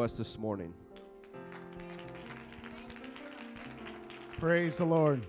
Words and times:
us 0.00 0.16
this 0.16 0.38
morning. 0.38 0.72
Praise 4.38 4.78
the 4.78 4.84
Lord. 4.84 5.22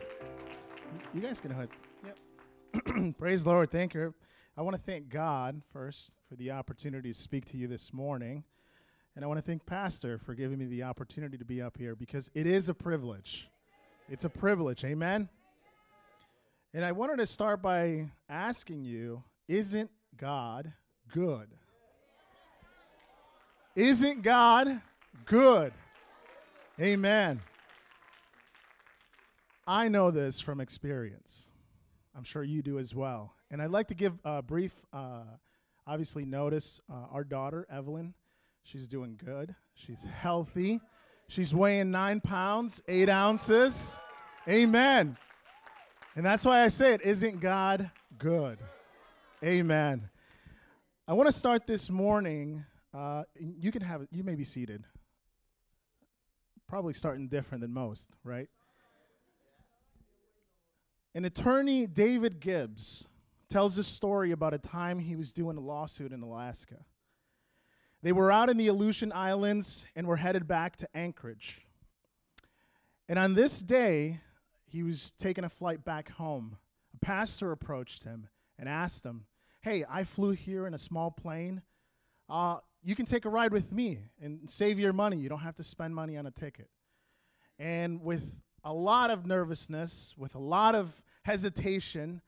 You 1.13 1.21
guys 1.21 1.39
can 1.39 1.51
hit. 1.51 1.69
Yep. 2.05 3.15
Praise 3.19 3.43
the 3.43 3.49
Lord. 3.49 3.71
Thank 3.71 3.93
you. 3.93 4.13
I 4.57 4.61
want 4.61 4.75
to 4.75 4.81
thank 4.81 5.09
God 5.09 5.61
first 5.71 6.17
for 6.27 6.35
the 6.35 6.51
opportunity 6.51 7.13
to 7.13 7.17
speak 7.17 7.45
to 7.45 7.57
you 7.57 7.67
this 7.67 7.93
morning. 7.93 8.43
And 9.15 9.23
I 9.23 9.27
want 9.27 9.37
to 9.37 9.41
thank 9.41 9.65
Pastor 9.65 10.17
for 10.17 10.35
giving 10.35 10.59
me 10.59 10.65
the 10.65 10.83
opportunity 10.83 11.37
to 11.37 11.45
be 11.45 11.61
up 11.61 11.77
here 11.77 11.95
because 11.95 12.29
it 12.33 12.45
is 12.45 12.69
a 12.69 12.73
privilege. 12.73 13.49
It's 14.09 14.25
a 14.25 14.29
privilege. 14.29 14.83
Amen. 14.83 15.29
And 16.73 16.83
I 16.83 16.91
wanted 16.91 17.17
to 17.19 17.25
start 17.25 17.61
by 17.61 18.09
asking 18.29 18.83
you 18.83 19.23
Isn't 19.47 19.89
God 20.17 20.73
good? 21.11 21.49
Isn't 23.77 24.23
God 24.23 24.81
good? 25.25 25.71
Amen. 26.81 27.39
I 29.67 29.87
know 29.87 30.09
this 30.09 30.39
from 30.39 30.59
experience. 30.59 31.51
I'm 32.15 32.23
sure 32.23 32.43
you 32.43 32.63
do 32.63 32.79
as 32.79 32.95
well. 32.95 33.35
And 33.51 33.61
I'd 33.61 33.69
like 33.69 33.89
to 33.89 33.93
give 33.93 34.17
a 34.25 34.41
brief, 34.41 34.73
uh, 34.91 35.25
obviously, 35.85 36.25
notice 36.25 36.81
uh, 36.91 37.05
our 37.11 37.23
daughter, 37.23 37.67
Evelyn. 37.69 38.15
She's 38.63 38.87
doing 38.87 39.15
good. 39.23 39.53
She's 39.75 40.03
healthy. 40.05 40.81
She's 41.27 41.53
weighing 41.53 41.91
nine 41.91 42.19
pounds, 42.19 42.81
eight 42.87 43.09
ounces. 43.09 43.99
Amen. 44.49 45.15
And 46.15 46.25
that's 46.25 46.45
why 46.45 46.63
I 46.63 46.69
say 46.69 46.95
it 46.95 47.03
isn't 47.03 47.41
God 47.41 47.91
good? 48.17 48.57
Amen. 49.43 50.09
I 51.07 51.13
want 51.13 51.27
to 51.27 51.31
start 51.31 51.67
this 51.67 51.91
morning. 51.91 52.65
Uh, 52.93 53.23
you 53.35 53.71
can 53.71 53.81
have 53.81 54.07
you 54.11 54.23
may 54.23 54.35
be 54.35 54.43
seated. 54.43 54.85
Probably 56.67 56.93
starting 56.93 57.27
different 57.27 57.61
than 57.61 57.73
most, 57.73 58.09
right? 58.23 58.49
An 61.15 61.25
attorney, 61.25 61.87
David 61.87 62.39
Gibbs, 62.39 63.07
tells 63.49 63.77
a 63.77 63.83
story 63.83 64.31
about 64.31 64.53
a 64.53 64.57
time 64.57 64.99
he 64.99 65.15
was 65.15 65.31
doing 65.31 65.57
a 65.57 65.61
lawsuit 65.61 66.11
in 66.11 66.21
Alaska. 66.21 66.85
They 68.03 68.11
were 68.11 68.31
out 68.31 68.49
in 68.49 68.57
the 68.57 68.67
Aleutian 68.67 69.11
Islands 69.11 69.85
and 69.95 70.05
were 70.05 70.17
headed 70.17 70.47
back 70.47 70.75
to 70.77 70.89
Anchorage. 70.93 71.65
And 73.09 73.17
on 73.17 73.33
this 73.33 73.61
day, 73.61 74.19
he 74.65 74.83
was 74.83 75.11
taking 75.11 75.43
a 75.43 75.49
flight 75.49 75.83
back 75.83 76.11
home. 76.11 76.57
A 76.93 77.05
pastor 77.05 77.51
approached 77.51 78.03
him 78.03 78.27
and 78.59 78.67
asked 78.67 79.05
him, 79.05 79.25
Hey, 79.61 79.85
I 79.89 80.03
flew 80.03 80.31
here 80.31 80.67
in 80.67 80.73
a 80.73 80.77
small 80.77 81.09
plane. 81.09 81.61
Uh, 82.29 82.57
you 82.87 82.95
can 82.95 83.05
take 83.05 83.25
a 83.25 83.29
ride 83.29 83.51
with 83.51 83.73
me 83.73 83.99
and 84.23 84.49
save 84.49 84.79
your 84.79 84.93
money. 84.93 85.17
You 85.17 85.27
don't 85.27 85.41
have 85.41 85.55
to 85.55 85.63
spend 85.63 85.93
money 85.93 86.15
on 86.15 86.25
a 86.25 86.31
ticket. 86.31 86.69
And 87.59 88.01
with 88.01 88.31
a 88.63 88.73
lot 88.73 89.09
of 89.09 89.25
nervousness, 89.25 90.13
with 90.17 90.35
a 90.35 90.39
lot 90.39 90.73
of 90.73 91.03
hesitation, 91.25 92.21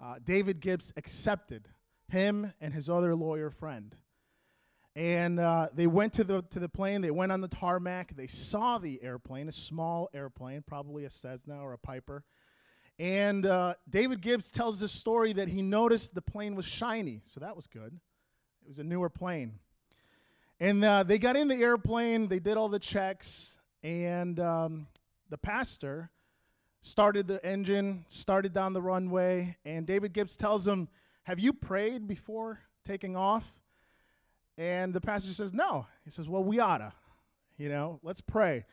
uh, 0.00 0.20
David 0.24 0.60
Gibbs 0.60 0.92
accepted 0.96 1.68
him 2.06 2.52
and 2.60 2.72
his 2.72 2.88
other 2.88 3.16
lawyer 3.16 3.50
friend. 3.50 3.96
And 4.94 5.40
uh, 5.40 5.70
they 5.74 5.88
went 5.88 6.12
to 6.12 6.22
the, 6.22 6.42
to 6.42 6.60
the 6.60 6.68
plane, 6.68 7.00
they 7.00 7.10
went 7.10 7.32
on 7.32 7.40
the 7.40 7.48
tarmac, 7.48 8.14
they 8.14 8.28
saw 8.28 8.78
the 8.78 9.02
airplane, 9.02 9.48
a 9.48 9.52
small 9.52 10.10
airplane, 10.14 10.62
probably 10.64 11.06
a 11.06 11.10
Cessna 11.10 11.60
or 11.60 11.72
a 11.72 11.78
Piper. 11.78 12.22
And 13.00 13.46
uh, 13.46 13.74
David 13.90 14.20
Gibbs 14.20 14.52
tells 14.52 14.78
this 14.78 14.92
story 14.92 15.32
that 15.32 15.48
he 15.48 15.60
noticed 15.60 16.14
the 16.14 16.22
plane 16.22 16.54
was 16.54 16.66
shiny, 16.66 17.20
so 17.24 17.40
that 17.40 17.56
was 17.56 17.66
good. 17.66 17.98
It 18.62 18.68
was 18.68 18.78
a 18.78 18.84
newer 18.84 19.10
plane. 19.10 19.58
And 20.64 20.82
uh, 20.82 21.02
they 21.02 21.18
got 21.18 21.36
in 21.36 21.48
the 21.48 21.56
airplane, 21.56 22.26
they 22.26 22.38
did 22.38 22.56
all 22.56 22.70
the 22.70 22.78
checks, 22.78 23.58
and 23.82 24.40
um, 24.40 24.86
the 25.28 25.36
pastor 25.36 26.08
started 26.80 27.28
the 27.28 27.44
engine, 27.44 28.06
started 28.08 28.54
down 28.54 28.72
the 28.72 28.80
runway, 28.80 29.58
and 29.66 29.86
David 29.86 30.14
Gibbs 30.14 30.38
tells 30.38 30.66
him, 30.66 30.88
Have 31.24 31.38
you 31.38 31.52
prayed 31.52 32.08
before 32.08 32.60
taking 32.82 33.14
off? 33.14 33.52
And 34.56 34.94
the 34.94 35.02
pastor 35.02 35.34
says, 35.34 35.52
No. 35.52 35.84
He 36.02 36.10
says, 36.10 36.30
Well, 36.30 36.42
we 36.42 36.60
oughta. 36.60 36.94
You 37.58 37.68
know, 37.68 38.00
let's 38.02 38.22
pray. 38.22 38.64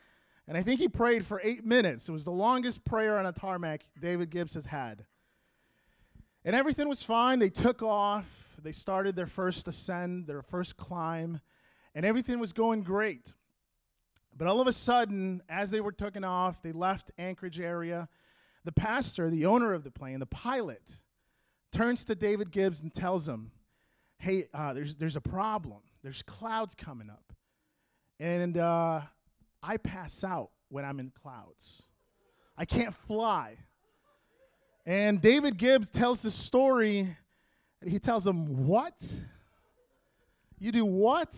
And 0.48 0.58
I 0.58 0.64
think 0.64 0.80
he 0.80 0.88
prayed 0.88 1.26
for 1.26 1.42
eight 1.44 1.66
minutes. 1.66 2.08
It 2.08 2.14
was 2.14 2.24
the 2.24 2.32
longest 2.32 2.86
prayer 2.86 3.20
on 3.20 3.26
a 3.26 3.34
tarmac 3.34 3.84
David 4.00 4.30
Gibbs 4.30 4.54
has 4.54 4.64
had. 4.64 5.04
And 6.46 6.56
everything 6.56 6.88
was 6.88 7.04
fine. 7.04 7.40
They 7.40 7.50
took 7.50 7.84
off. 7.84 8.56
They 8.64 8.72
started 8.72 9.18
their 9.18 9.28
first 9.28 9.68
ascend, 9.68 10.28
their 10.28 10.42
first 10.42 10.78
climb, 10.78 11.42
and 11.96 12.06
everything 12.06 12.40
was 12.40 12.54
going 12.54 12.84
great. 12.84 13.34
But 14.36 14.48
all 14.48 14.62
of 14.62 14.68
a 14.68 14.74
sudden, 14.74 15.42
as 15.50 15.72
they 15.72 15.82
were 15.82 15.92
taking 15.92 16.24
off, 16.24 16.62
they 16.62 16.72
left 16.72 17.12
Anchorage 17.18 17.60
area. 17.60 18.08
The 18.64 18.72
pastor, 18.72 19.30
the 19.30 19.46
owner 19.46 19.74
of 19.74 19.84
the 19.84 19.92
plane, 19.92 20.20
the 20.20 20.26
pilot, 20.26 20.98
turns 21.72 22.06
to 22.06 22.16
David 22.16 22.52
Gibbs 22.52 22.82
and 22.82 22.94
tells 22.94 23.28
him, 23.28 23.52
Hey, 24.20 24.46
uh, 24.54 24.74
there's, 24.74 24.96
there's 24.96 25.16
a 25.16 25.22
problem. 25.22 25.80
There's 26.04 26.22
clouds 26.22 26.76
coming 26.76 27.10
up. 27.10 27.34
And 28.20 28.56
uh, 28.56 29.02
I 29.64 29.78
pass 29.78 30.24
out 30.24 30.52
when 30.70 30.86
I'm 30.86 31.00
in 31.00 31.12
clouds. 31.22 31.82
I 32.56 32.66
can't 32.66 32.96
fly. 33.08 33.56
And 34.86 35.22
David 35.22 35.58
Gibbs 35.58 35.90
tells 35.90 36.22
the 36.22 36.32
story. 36.32 37.16
and 37.82 37.90
He 37.90 37.98
tells 38.00 38.26
him, 38.26 38.68
What? 38.68 38.94
You 40.60 40.72
do 40.72 40.86
what? 40.86 41.36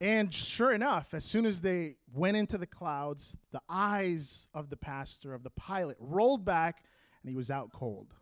And 0.00 0.32
sure 0.32 0.72
enough, 0.72 1.12
as 1.12 1.24
soon 1.24 1.44
as 1.44 1.60
they 1.60 1.96
went 2.12 2.36
into 2.36 2.56
the 2.56 2.66
clouds, 2.66 3.36
the 3.52 3.60
eyes 3.68 4.48
of 4.54 4.70
the 4.70 4.76
pastor, 4.76 5.34
of 5.34 5.42
the 5.42 5.50
pilot, 5.50 5.98
rolled 6.00 6.44
back 6.44 6.84
and 7.22 7.28
he 7.28 7.36
was 7.36 7.50
out 7.50 7.70
cold. 7.72 8.14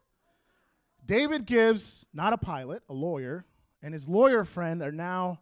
David 1.06 1.47
Gibbs, 1.47 2.05
not 2.12 2.33
a 2.33 2.39
pilot, 2.39 2.83
a 2.89 2.93
lawyer, 2.93 3.47
and 3.81 3.94
his 3.94 4.09
lawyer 4.09 4.44
friend 4.44 4.83
are 4.83 4.93
now 4.93 5.41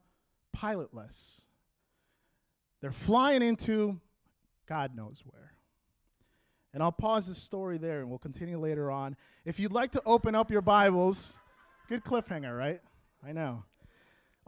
pilotless. 0.54 1.40
They're 2.82 2.92
flying 2.92 3.42
into 3.42 4.00
God 4.66 4.94
knows 4.94 5.22
where. 5.24 5.52
And 6.74 6.82
I'll 6.82 6.92
pause 6.92 7.26
the 7.26 7.34
story 7.34 7.78
there 7.78 8.00
and 8.00 8.10
we'll 8.10 8.18
continue 8.18 8.58
later 8.58 8.90
on. 8.90 9.16
If 9.46 9.58
you'd 9.58 9.72
like 9.72 9.92
to 9.92 10.02
open 10.04 10.34
up 10.34 10.50
your 10.50 10.60
Bibles, 10.60 11.38
good 11.88 12.04
cliffhanger, 12.04 12.56
right? 12.56 12.80
I 13.26 13.32
know. 13.32 13.64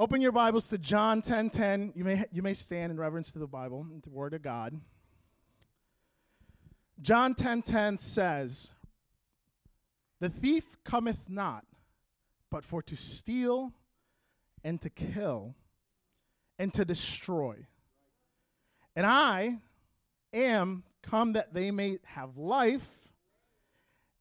Open 0.01 0.21
your 0.21 0.31
Bibles 0.31 0.69
to 0.69 0.79
John 0.79 1.23
10:10. 1.23 1.25
10, 1.25 1.51
10. 1.51 1.93
You 1.97 2.05
may 2.05 2.25
you 2.31 2.41
may 2.41 2.55
stand 2.55 2.93
in 2.93 3.01
reverence 3.01 3.33
to 3.33 3.41
the 3.41 3.49
Bible 3.49 3.85
the 4.05 4.11
Word 4.11 4.33
of 4.33 4.43
God. 4.43 4.81
John 7.03 7.35
10:10 7.35 7.63
10, 7.63 7.63
10 7.63 7.99
says, 7.99 8.71
"The 10.21 10.29
thief 10.29 10.77
cometh 10.85 11.29
not, 11.29 11.67
but 12.49 12.65
for 12.65 12.81
to 12.81 12.95
steal 12.95 13.75
and 14.63 14.81
to 14.83 14.89
kill 14.89 15.57
and 16.61 16.73
to 16.75 16.85
destroy. 16.85 17.67
And 18.95 19.05
I 19.05 19.61
am 20.33 20.85
come 21.03 21.33
that 21.33 21.55
they 21.55 21.73
may 21.73 21.99
have 22.05 22.37
life, 22.37 23.09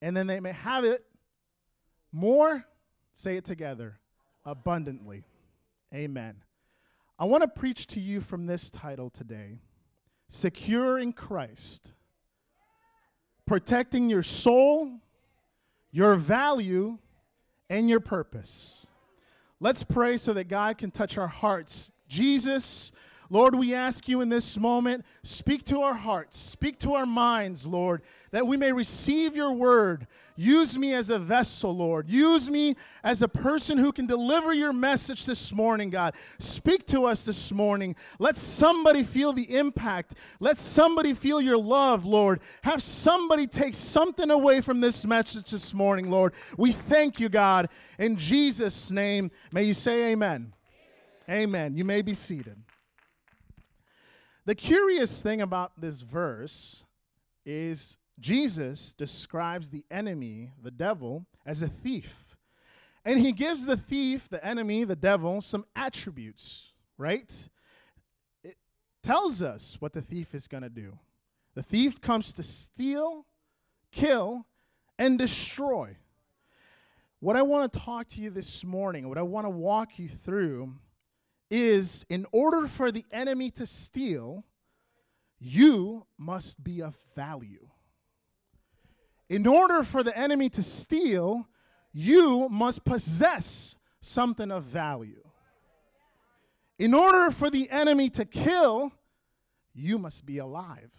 and 0.02 0.18
then 0.18 0.26
they 0.26 0.40
may 0.40 0.54
have 0.54 0.84
it 0.86 1.06
more, 2.12 2.66
say 3.14 3.38
it 3.38 3.46
together, 3.46 4.00
abundantly." 4.44 5.24
Amen. 5.94 6.44
I 7.18 7.26
want 7.26 7.42
to 7.42 7.48
preach 7.48 7.88
to 7.88 8.00
you 8.00 8.22
from 8.22 8.46
this 8.46 8.70
title 8.70 9.10
today 9.10 9.62
Secure 10.30 11.00
in 11.00 11.14
Christ, 11.14 11.94
protecting 13.46 14.10
your 14.10 14.24
soul, 14.24 15.00
your 15.92 16.16
value, 16.16 16.98
and 17.70 17.90
your 17.90 18.02
purpose. 18.02 18.88
Let's 19.60 19.84
pray 19.84 20.18
so 20.18 20.34
that 20.34 20.50
God 20.50 20.78
can 20.78 20.92
touch 20.92 21.18
our 21.18 21.28
hearts. 21.28 21.92
Jesus, 22.08 22.92
Lord, 23.30 23.56
we 23.56 23.74
ask 23.74 24.08
you 24.08 24.22
in 24.22 24.30
this 24.30 24.58
moment, 24.58 25.06
speak 25.24 25.66
to 25.66 25.82
our 25.82 25.94
hearts, 25.94 26.38
speak 26.38 26.80
to 26.80 26.96
our 26.96 27.06
minds, 27.06 27.66
Lord, 27.66 28.02
that 28.32 28.48
we 28.48 28.58
may 28.58 28.72
receive 28.72 29.36
your 29.36 29.52
word. 29.52 30.08
Use 30.36 30.78
me 30.78 30.94
as 30.94 31.10
a 31.10 31.18
vessel, 31.18 31.76
Lord. 31.76 32.08
Use 32.10 32.50
me 32.50 32.76
as 33.04 33.22
a 33.22 33.28
person 33.28 33.78
who 33.78 33.92
can 33.92 34.06
deliver 34.06 34.54
your 34.54 34.72
message 34.72 35.26
this 35.26 35.52
morning, 35.52 35.90
God. 35.90 36.14
Speak 36.40 36.86
to 36.88 37.06
us 37.06 37.26
this 37.26 37.52
morning. 37.52 37.96
Let 38.20 38.38
somebody 38.38 39.04
feel 39.04 39.34
the 39.34 39.56
impact. 39.58 40.14
Let 40.40 40.58
somebody 40.58 41.14
feel 41.14 41.42
your 41.42 41.58
love, 41.58 42.06
Lord. 42.06 42.40
Have 42.64 42.84
somebody 42.84 43.48
take 43.48 43.74
something 43.74 44.30
away 44.30 44.62
from 44.62 44.80
this 44.80 45.06
message 45.06 45.50
this 45.50 45.74
morning, 45.74 46.10
Lord. 46.10 46.34
We 46.58 46.72
thank 46.72 47.20
you, 47.20 47.30
God. 47.30 47.70
In 47.98 48.16
Jesus' 48.16 48.92
name, 48.92 49.32
may 49.52 49.64
you 49.64 49.74
say 49.74 50.12
amen. 50.12 50.54
Amen. 51.28 51.44
amen. 51.44 51.78
You 51.78 51.84
may 51.84 52.02
be 52.04 52.14
seated. 52.14 52.58
The 54.48 54.56
curious 54.56 55.22
thing 55.22 55.42
about 55.42 55.74
this 55.78 56.04
verse 56.04 56.86
is 57.46 57.98
Jesus 58.18 58.94
describes 58.94 59.72
the 59.72 59.84
enemy, 59.92 60.52
the 60.64 60.72
devil, 60.72 61.26
as 61.46 61.62
a 61.62 61.68
thief. 61.68 62.38
And 63.04 63.20
he 63.20 63.34
gives 63.34 63.66
the 63.66 63.76
thief, 63.76 64.30
the 64.30 64.44
enemy, 64.44 64.86
the 64.86 64.96
devil, 64.96 65.42
some 65.42 65.66
attributes, 65.76 66.72
right? 66.98 67.50
It 68.42 68.56
tells 69.04 69.42
us 69.42 69.82
what 69.82 69.92
the 69.92 70.02
thief 70.02 70.34
is 70.34 70.48
going 70.48 70.64
to 70.64 70.70
do. 70.70 70.98
The 71.54 71.64
thief 71.64 72.00
comes 72.00 72.32
to 72.36 72.44
steal, 72.44 73.26
kill, 73.92 74.46
and 74.98 75.20
destroy. 75.20 75.98
What 77.20 77.36
I 77.36 77.42
want 77.42 77.74
to 77.74 77.80
talk 77.80 78.08
to 78.10 78.22
you 78.22 78.30
this 78.30 78.64
morning, 78.64 79.10
what 79.10 79.18
I 79.18 79.24
want 79.24 79.44
to 79.44 79.50
walk 79.50 80.00
you 80.00 80.08
through, 80.08 80.74
is 81.50 82.06
in 82.10 82.26
order 82.32 82.68
for 82.68 82.92
the 82.92 83.06
enemy 83.12 83.50
to 83.52 83.66
steal, 83.66 84.44
you 85.40 86.06
must 86.18 86.64
be 86.64 86.82
of 86.82 86.98
value. 87.16 87.68
In 89.30 89.46
order 89.46 89.84
for 89.84 90.04
the 90.04 90.18
enemy 90.18 90.50
to 90.50 90.64
steal, 90.64 91.48
you 91.94 92.48
must 92.50 92.86
possess 92.86 93.76
something 94.02 94.52
of 94.52 94.64
value. 94.64 95.24
In 96.80 96.94
order 96.94 97.32
for 97.32 97.50
the 97.50 97.70
enemy 97.70 98.10
to 98.12 98.26
kill, 98.26 98.92
you 99.74 99.98
must 99.98 100.26
be 100.26 100.38
alive. 100.38 100.92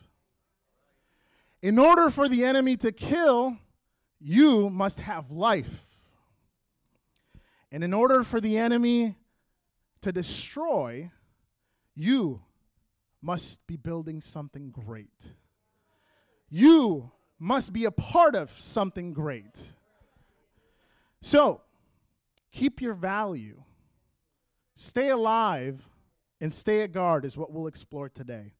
In 1.62 1.78
order 1.78 2.10
for 2.10 2.28
the 2.28 2.44
enemy 2.44 2.76
to 2.78 2.92
kill, 2.92 3.56
you 4.20 4.70
must 4.70 5.00
have 5.00 5.30
life. 5.30 5.86
And 7.70 7.84
in 7.84 7.92
order 7.92 8.22
for 8.22 8.40
the 8.40 8.56
enemy 8.56 9.16
to 10.02 10.12
destroy, 10.12 11.10
you 11.94 12.42
must 13.20 13.66
be 13.66 13.76
building 13.76 14.20
something 14.20 14.70
great. 14.70 15.32
You 16.48 17.10
must 17.38 17.72
be 17.72 17.84
a 17.84 17.90
part 17.90 18.34
of 18.34 18.50
something 18.50 19.12
great. 19.12 19.74
So, 21.20 21.62
keep 22.50 22.80
your 22.80 22.94
value. 22.94 23.62
Stay 24.76 25.08
alive 25.08 25.88
and 26.40 26.52
stay 26.52 26.82
at 26.82 26.92
guard 26.92 27.24
is 27.24 27.36
what 27.36 27.52
we'll 27.52 27.66
explore 27.66 28.08
today. 28.08 28.54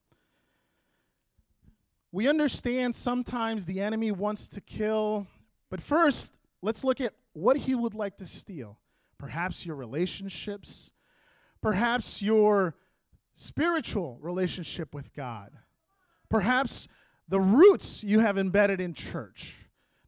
We 2.10 2.28
understand 2.28 2.94
sometimes 2.94 3.66
the 3.66 3.80
enemy 3.80 4.10
wants 4.10 4.48
to 4.48 4.60
kill, 4.60 5.26
but 5.70 5.80
first, 5.80 6.38
let's 6.62 6.82
look 6.82 7.00
at 7.00 7.12
what 7.34 7.56
he 7.56 7.74
would 7.74 7.94
like 7.94 8.16
to 8.16 8.26
steal. 8.26 8.78
Perhaps 9.18 9.66
your 9.66 9.76
relationships, 9.76 10.92
perhaps 11.60 12.22
your 12.22 12.74
spiritual 13.34 14.18
relationship 14.20 14.94
with 14.94 15.12
God, 15.14 15.52
perhaps 16.28 16.88
the 17.28 17.40
roots 17.40 18.02
you 18.02 18.20
have 18.20 18.38
embedded 18.38 18.80
in 18.80 18.94
church. 18.94 19.56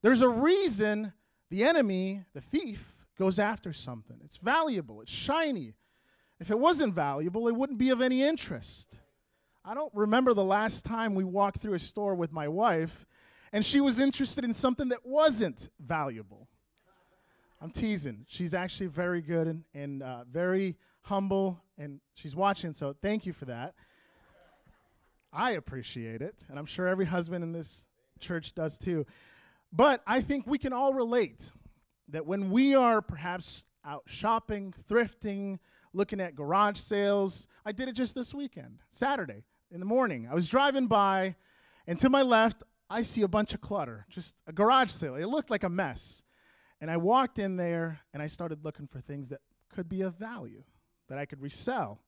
There's 0.03 0.23
a 0.23 0.29
reason 0.29 1.13
the 1.51 1.65
enemy, 1.65 2.25
the 2.33 2.41
thief, 2.41 2.95
goes 3.19 3.39
after 3.39 3.73
something. 3.73 4.19
It's 4.25 4.39
valuable, 4.39 5.01
it's 5.03 5.13
shiny. 5.13 5.75
If 6.39 6.51
it 6.51 6.59
wasn't 6.59 6.95
valuable, 6.95 7.49
it 7.49 7.55
wouldn't 7.55 7.79
be 7.79 7.91
of 7.91 8.01
any 8.01 8.23
interest. 8.23 8.99
I 9.63 9.75
don't 9.75 9.93
remember 9.95 10.33
the 10.33 10.43
last 10.43 10.87
time 10.87 11.15
we 11.15 11.25
walked 11.25 11.59
through 11.59 11.75
a 11.75 11.79
store 11.79 12.15
with 12.15 12.33
my 12.33 12.49
wife 12.49 13.05
and 13.53 13.65
she 13.65 13.81
was 13.81 14.01
interested 14.01 14.45
in 14.45 14.55
something 14.55 14.89
that 14.89 15.05
wasn't 15.05 15.69
valuable. 15.79 16.49
I'm 17.61 17.71
teasing. 17.71 18.25
She's 18.27 18.55
actually 18.55 18.87
very 18.87 19.21
good 19.21 19.47
and, 19.47 19.65
and 19.75 20.03
uh, 20.03 20.25
very 20.31 20.77
humble, 21.03 21.61
and 21.77 22.01
she's 22.15 22.35
watching, 22.35 22.73
so 22.73 22.95
thank 23.03 23.27
you 23.27 23.33
for 23.33 23.45
that. 23.47 23.75
I 25.33 25.53
appreciate 25.53 26.23
it, 26.23 26.45
and 26.49 26.59
I'm 26.59 26.67
sure 26.67 26.89
every 26.89 27.07
husband 27.07 27.45
in 27.45 27.53
this 27.53 27.87
church 28.19 28.55
does 28.55 28.79
too. 28.79 29.07
But 29.73 30.03
I 30.07 30.21
think 30.21 30.47
we 30.47 30.59
can 30.59 30.73
all 30.73 30.95
relate 30.95 31.53
that 32.09 32.27
when 32.27 32.51
we 32.51 32.75
are 32.75 33.01
perhaps 33.01 33.67
out 33.85 34.03
shopping, 34.07 34.75
thrifting, 34.89 35.59
looking 35.93 36.21
at 36.21 36.35
garage 36.35 36.79
sales, 36.79 37.47
I 37.65 37.73
did 37.73 37.89
it 37.89 37.95
just 37.95 38.15
this 38.15 38.35
weekend, 38.35 38.79
Saturday 38.91 39.45
in 39.71 39.81
the 39.81 39.87
morning. 39.87 40.27
I 40.31 40.35
was 40.35 40.49
driving 40.49 40.87
by, 40.87 41.37
and 41.87 41.99
to 42.01 42.11
my 42.11 42.23
left, 42.23 42.63
I 42.89 43.03
see 43.03 43.23
a 43.23 43.29
bunch 43.29 43.55
of 43.55 43.61
clutter, 43.61 44.07
just 44.09 44.35
a 44.47 44.53
garage 44.53 44.91
sale. 44.91 45.15
It 45.15 45.27
looked 45.27 45.51
like 45.51 45.63
a 45.63 45.69
mess. 45.69 46.25
And 46.81 46.91
I 46.91 46.97
walked 46.97 47.39
in 47.39 47.57
there 47.57 48.01
and 48.13 48.23
I 48.23 48.27
started 48.27 48.65
looking 48.65 48.87
for 48.87 49.01
things 49.01 49.29
that 49.29 49.41
could 49.69 49.89
be 49.89 50.03
of 50.03 50.15
value, 50.15 50.65
that 51.09 51.19
I 51.19 51.27
could 51.27 51.41
resell. 51.41 52.01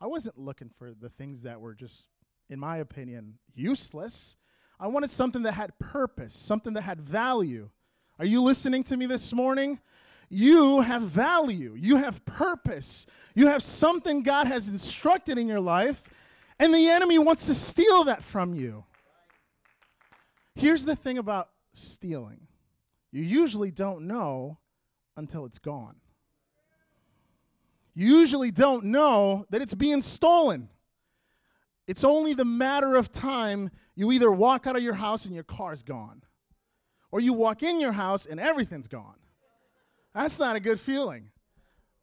I 0.00 0.06
wasn't 0.06 0.38
looking 0.38 0.70
for 0.78 0.92
the 0.92 1.08
things 1.08 1.42
that 1.42 1.60
were 1.60 1.74
just, 1.74 2.08
in 2.48 2.58
my 2.58 2.78
opinion, 2.78 3.38
useless. 3.54 4.36
I 4.78 4.86
wanted 4.86 5.10
something 5.10 5.42
that 5.42 5.52
had 5.52 5.78
purpose, 5.78 6.34
something 6.34 6.72
that 6.74 6.82
had 6.82 7.00
value. 7.00 7.70
Are 8.18 8.24
you 8.24 8.42
listening 8.42 8.84
to 8.84 8.96
me 8.96 9.06
this 9.06 9.32
morning? 9.32 9.80
You 10.30 10.80
have 10.80 11.02
value, 11.02 11.74
you 11.76 11.96
have 11.96 12.24
purpose, 12.24 13.04
you 13.34 13.48
have 13.48 13.64
something 13.64 14.22
God 14.22 14.46
has 14.46 14.68
instructed 14.68 15.38
in 15.38 15.48
your 15.48 15.58
life, 15.58 16.08
and 16.60 16.72
the 16.72 16.88
enemy 16.88 17.18
wants 17.18 17.46
to 17.46 17.54
steal 17.54 18.04
that 18.04 18.22
from 18.22 18.54
you. 18.54 18.84
Here's 20.54 20.84
the 20.84 20.94
thing 20.94 21.18
about 21.18 21.48
stealing 21.72 22.46
you 23.12 23.22
usually 23.22 23.70
don't 23.70 24.06
know 24.06 24.58
until 25.16 25.44
it's 25.44 25.58
gone. 25.58 25.96
You 27.94 28.18
usually 28.18 28.50
don't 28.50 28.84
know 28.86 29.46
that 29.50 29.60
it's 29.60 29.74
being 29.74 30.00
stolen. 30.00 30.68
It's 31.86 32.04
only 32.04 32.34
the 32.34 32.44
matter 32.44 32.94
of 32.94 33.10
time 33.10 33.70
you 33.96 34.12
either 34.12 34.30
walk 34.30 34.66
out 34.66 34.76
of 34.76 34.82
your 34.82 34.94
house 34.94 35.24
and 35.24 35.34
your 35.34 35.44
car's 35.44 35.82
gone, 35.82 36.22
or 37.10 37.20
you 37.20 37.32
walk 37.32 37.62
in 37.62 37.80
your 37.80 37.92
house 37.92 38.26
and 38.26 38.38
everything's 38.38 38.86
gone. 38.86 39.16
That's 40.14 40.38
not 40.38 40.56
a 40.56 40.60
good 40.60 40.80
feeling. 40.80 41.30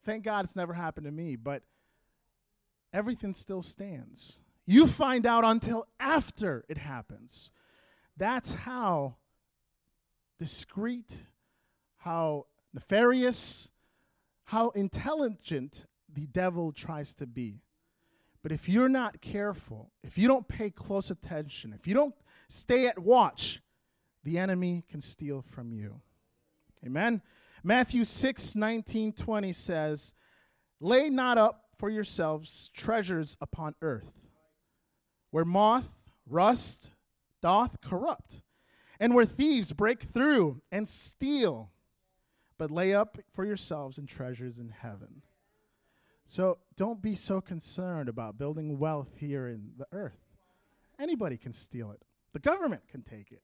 Thank 0.05 0.23
God 0.23 0.45
it's 0.45 0.55
never 0.55 0.73
happened 0.73 1.05
to 1.05 1.11
me, 1.11 1.35
but 1.35 1.63
everything 2.93 3.33
still 3.33 3.63
stands. 3.63 4.39
You 4.65 4.87
find 4.87 5.25
out 5.25 5.45
until 5.45 5.85
after 5.99 6.65
it 6.67 6.77
happens. 6.77 7.51
That's 8.17 8.51
how 8.51 9.15
discreet, 10.39 11.27
how 11.97 12.45
nefarious, 12.73 13.69
how 14.45 14.69
intelligent 14.69 15.85
the 16.11 16.27
devil 16.27 16.71
tries 16.71 17.13
to 17.15 17.27
be. 17.27 17.61
But 18.43 18.51
if 18.51 18.69
you're 18.69 18.89
not 18.89 19.21
careful, 19.21 19.91
if 20.03 20.17
you 20.17 20.27
don't 20.27 20.47
pay 20.47 20.69
close 20.69 21.09
attention, 21.09 21.73
if 21.73 21.87
you 21.87 21.93
don't 21.93 22.15
stay 22.47 22.87
at 22.87 22.99
watch, 22.99 23.61
the 24.23 24.37
enemy 24.37 24.83
can 24.89 25.01
steal 25.01 25.41
from 25.41 25.71
you. 25.73 26.01
Amen. 26.85 27.21
Matthew 27.63 28.05
6 28.05 28.55
19, 28.55 29.13
20 29.13 29.53
says, 29.53 30.13
Lay 30.79 31.09
not 31.09 31.37
up 31.37 31.65
for 31.77 31.89
yourselves 31.89 32.69
treasures 32.73 33.35
upon 33.41 33.75
earth, 33.81 34.11
where 35.31 35.45
moth, 35.45 35.93
rust, 36.25 36.91
doth 37.41 37.81
corrupt, 37.81 38.41
and 38.99 39.13
where 39.13 39.25
thieves 39.25 39.73
break 39.73 40.03
through 40.03 40.61
and 40.71 40.87
steal, 40.87 41.71
but 42.57 42.71
lay 42.71 42.93
up 42.93 43.17
for 43.33 43.45
yourselves 43.45 43.97
and 43.97 44.07
treasures 44.07 44.57
in 44.57 44.69
heaven. 44.69 45.21
So 46.25 46.57
don't 46.75 47.01
be 47.01 47.15
so 47.15 47.39
concerned 47.39 48.09
about 48.09 48.37
building 48.37 48.79
wealth 48.79 49.15
here 49.17 49.47
in 49.47 49.71
the 49.77 49.87
earth. 49.91 50.19
Anybody 50.99 51.37
can 51.37 51.53
steal 51.53 51.91
it, 51.91 52.01
the 52.33 52.39
government 52.39 52.87
can 52.89 53.01
take 53.01 53.31
it, 53.31 53.43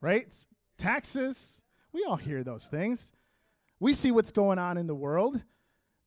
right? 0.00 0.34
Taxes, 0.76 1.62
we 1.92 2.04
all 2.04 2.16
hear 2.16 2.44
those 2.44 2.68
things. 2.68 3.12
We 3.80 3.92
see 3.92 4.10
what's 4.10 4.32
going 4.32 4.58
on 4.58 4.76
in 4.76 4.86
the 4.86 4.94
world. 4.94 5.40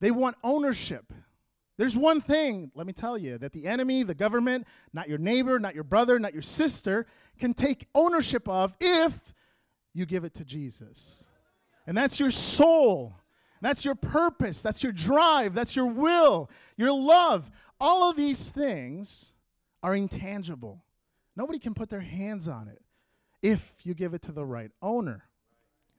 They 0.01 0.11
want 0.11 0.35
ownership. 0.43 1.13
There's 1.77 1.95
one 1.95 2.21
thing, 2.21 2.71
let 2.75 2.85
me 2.85 2.93
tell 2.93 3.17
you, 3.17 3.37
that 3.37 3.53
the 3.53 3.65
enemy, 3.65 4.03
the 4.03 4.13
government, 4.13 4.67
not 4.93 5.09
your 5.09 5.17
neighbor, 5.17 5.59
not 5.59 5.73
your 5.73 5.83
brother, 5.83 6.19
not 6.19 6.33
your 6.33 6.41
sister, 6.41 7.07
can 7.39 7.53
take 7.53 7.87
ownership 7.95 8.47
of 8.47 8.75
if 8.79 9.33
you 9.93 10.05
give 10.05 10.23
it 10.23 10.33
to 10.35 10.45
Jesus. 10.45 11.25
And 11.87 11.97
that's 11.97 12.19
your 12.19 12.31
soul. 12.31 13.15
That's 13.61 13.85
your 13.85 13.95
purpose. 13.95 14.61
That's 14.61 14.83
your 14.83 14.91
drive. 14.91 15.53
That's 15.53 15.75
your 15.75 15.85
will, 15.85 16.49
your 16.77 16.91
love. 16.91 17.49
All 17.79 18.09
of 18.09 18.15
these 18.15 18.49
things 18.49 19.33
are 19.81 19.95
intangible. 19.95 20.83
Nobody 21.35 21.59
can 21.59 21.73
put 21.73 21.89
their 21.89 22.01
hands 22.01 22.47
on 22.47 22.67
it 22.67 22.81
if 23.41 23.73
you 23.83 23.93
give 23.93 24.13
it 24.13 24.21
to 24.23 24.31
the 24.31 24.45
right 24.45 24.71
owner. 24.81 25.23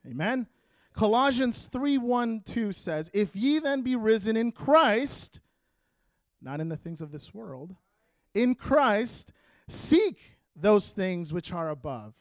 Amen. 0.05 0.47
Colossians 0.93 1.67
3 1.67 1.97
1 1.97 2.41
2 2.45 2.71
says, 2.71 3.09
If 3.13 3.35
ye 3.35 3.59
then 3.59 3.81
be 3.81 3.95
risen 3.95 4.37
in 4.37 4.51
Christ, 4.51 5.39
not 6.43 6.59
in 6.59 6.69
the 6.69 6.77
things 6.77 7.01
of 7.01 7.11
this 7.11 7.33
world. 7.33 7.75
In 8.33 8.55
Christ, 8.55 9.31
seek 9.67 10.37
those 10.55 10.91
things 10.91 11.31
which 11.31 11.51
are 11.53 11.69
above. 11.69 12.13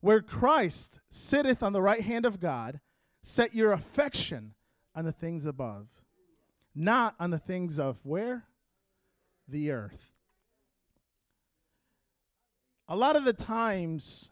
Where 0.00 0.20
Christ 0.20 1.00
sitteth 1.10 1.62
on 1.62 1.72
the 1.72 1.82
right 1.82 2.00
hand 2.00 2.24
of 2.24 2.40
God, 2.40 2.80
set 3.22 3.54
your 3.54 3.72
affection 3.72 4.54
on 4.94 5.04
the 5.04 5.12
things 5.12 5.46
above, 5.46 5.88
not 6.74 7.14
on 7.18 7.30
the 7.30 7.38
things 7.38 7.78
of 7.78 7.98
where? 8.04 8.44
The 9.48 9.70
earth. 9.70 10.12
A 12.88 12.96
lot 12.96 13.16
of 13.16 13.24
the 13.24 13.32
times, 13.32 14.30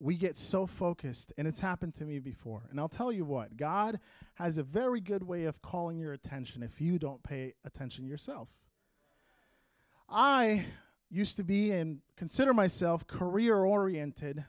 we 0.00 0.16
get 0.16 0.36
so 0.36 0.66
focused, 0.66 1.32
and 1.36 1.46
it's 1.46 1.60
happened 1.60 1.94
to 1.96 2.06
me 2.06 2.18
before. 2.18 2.62
And 2.70 2.80
I'll 2.80 2.88
tell 2.88 3.12
you 3.12 3.26
what, 3.26 3.58
God 3.58 4.00
has 4.34 4.56
a 4.56 4.62
very 4.62 5.00
good 5.00 5.22
way 5.22 5.44
of 5.44 5.60
calling 5.60 5.98
your 5.98 6.14
attention 6.14 6.62
if 6.62 6.80
you 6.80 6.98
don't 6.98 7.22
pay 7.22 7.52
attention 7.66 8.06
yourself. 8.06 8.48
I 10.08 10.64
used 11.10 11.36
to 11.36 11.44
be 11.44 11.70
and 11.72 12.00
consider 12.16 12.54
myself 12.54 13.06
career 13.06 13.56
oriented, 13.58 14.44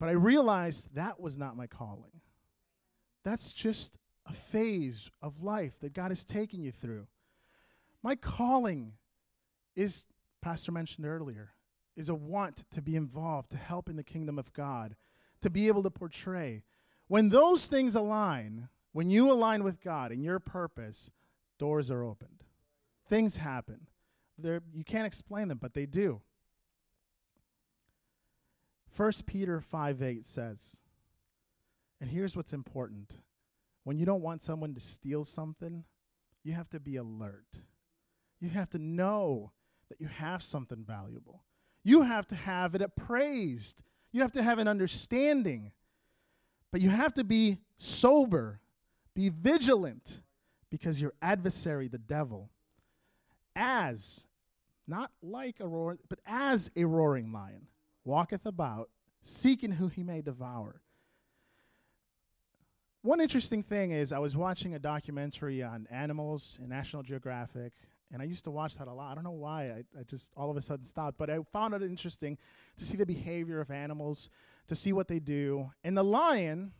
but 0.00 0.08
I 0.08 0.12
realized 0.12 0.96
that 0.96 1.20
was 1.20 1.38
not 1.38 1.56
my 1.56 1.68
calling. 1.68 2.20
That's 3.22 3.52
just 3.52 3.96
a 4.26 4.32
phase 4.32 5.08
of 5.22 5.42
life 5.42 5.78
that 5.80 5.92
God 5.92 6.10
is 6.10 6.24
taking 6.24 6.62
you 6.62 6.72
through. 6.72 7.06
My 8.02 8.16
calling 8.16 8.94
is, 9.76 10.06
Pastor 10.42 10.72
mentioned 10.72 11.06
earlier, 11.06 11.52
is 11.96 12.08
a 12.08 12.14
want 12.14 12.64
to 12.72 12.82
be 12.82 12.96
involved, 12.96 13.50
to 13.50 13.56
help 13.56 13.88
in 13.88 13.96
the 13.96 14.02
kingdom 14.02 14.38
of 14.38 14.52
God, 14.52 14.96
to 15.40 15.50
be 15.50 15.68
able 15.68 15.82
to 15.82 15.90
portray. 15.90 16.62
When 17.08 17.28
those 17.28 17.66
things 17.66 17.94
align, 17.94 18.68
when 18.92 19.10
you 19.10 19.30
align 19.30 19.62
with 19.62 19.80
God 19.80 20.10
and 20.10 20.24
your 20.24 20.38
purpose, 20.38 21.10
doors 21.58 21.90
are 21.90 22.02
opened. 22.02 22.44
Things 23.08 23.36
happen. 23.36 23.86
They're, 24.38 24.62
you 24.72 24.84
can't 24.84 25.06
explain 25.06 25.48
them, 25.48 25.58
but 25.58 25.74
they 25.74 25.86
do. 25.86 26.20
1 28.96 29.12
Peter 29.26 29.60
5 29.60 30.02
8 30.02 30.24
says, 30.24 30.80
and 32.00 32.10
here's 32.10 32.36
what's 32.36 32.52
important 32.52 33.18
when 33.84 33.98
you 33.98 34.06
don't 34.06 34.22
want 34.22 34.42
someone 34.42 34.74
to 34.74 34.80
steal 34.80 35.24
something, 35.24 35.84
you 36.42 36.52
have 36.52 36.68
to 36.70 36.80
be 36.80 36.96
alert. 36.96 37.60
You 38.40 38.48
have 38.50 38.70
to 38.70 38.78
know 38.78 39.52
that 39.88 40.00
you 40.00 40.08
have 40.08 40.42
something 40.42 40.84
valuable. 40.84 41.43
You 41.84 42.02
have 42.02 42.26
to 42.28 42.34
have 42.34 42.74
it 42.74 42.82
appraised. 42.82 43.82
You 44.10 44.22
have 44.22 44.32
to 44.32 44.42
have 44.42 44.58
an 44.58 44.66
understanding. 44.66 45.70
But 46.72 46.80
you 46.80 46.88
have 46.88 47.14
to 47.14 47.24
be 47.24 47.58
sober, 47.78 48.60
be 49.14 49.28
vigilant, 49.28 50.22
because 50.70 51.00
your 51.00 51.12
adversary, 51.22 51.86
the 51.86 51.98
devil, 51.98 52.50
as, 53.54 54.26
not 54.88 55.12
like 55.22 55.60
a 55.60 55.68
roar, 55.68 55.98
but 56.08 56.18
as 56.26 56.70
a 56.74 56.84
roaring 56.84 57.32
lion, 57.32 57.68
walketh 58.04 58.44
about, 58.44 58.90
seeking 59.22 59.72
who 59.72 59.88
he 59.88 60.02
may 60.02 60.20
devour. 60.20 60.80
One 63.02 63.20
interesting 63.20 63.62
thing 63.62 63.92
is, 63.92 64.12
I 64.12 64.18
was 64.18 64.34
watching 64.34 64.74
a 64.74 64.78
documentary 64.78 65.62
on 65.62 65.86
animals 65.90 66.58
in 66.62 66.70
National 66.70 67.02
Geographic, 67.02 67.72
and 68.12 68.22
I 68.22 68.24
used 68.24 68.44
to 68.44 68.50
watch 68.50 68.76
that 68.76 68.88
a 68.88 68.92
lot. 68.92 69.12
I 69.12 69.14
don't 69.14 69.24
know 69.24 69.30
why. 69.30 69.64
I, 69.64 70.00
I 70.00 70.02
just 70.04 70.32
all 70.36 70.50
of 70.50 70.56
a 70.56 70.62
sudden 70.62 70.84
stopped, 70.84 71.18
but 71.18 71.30
I 71.30 71.38
found 71.52 71.74
it 71.74 71.82
interesting 71.82 72.38
to 72.76 72.84
see 72.84 72.96
the 72.96 73.06
behavior 73.06 73.60
of 73.60 73.70
animals, 73.70 74.28
to 74.68 74.74
see 74.74 74.92
what 74.92 75.08
they 75.08 75.18
do. 75.18 75.70
And 75.82 75.96
the 75.96 76.04
lion 76.04 76.72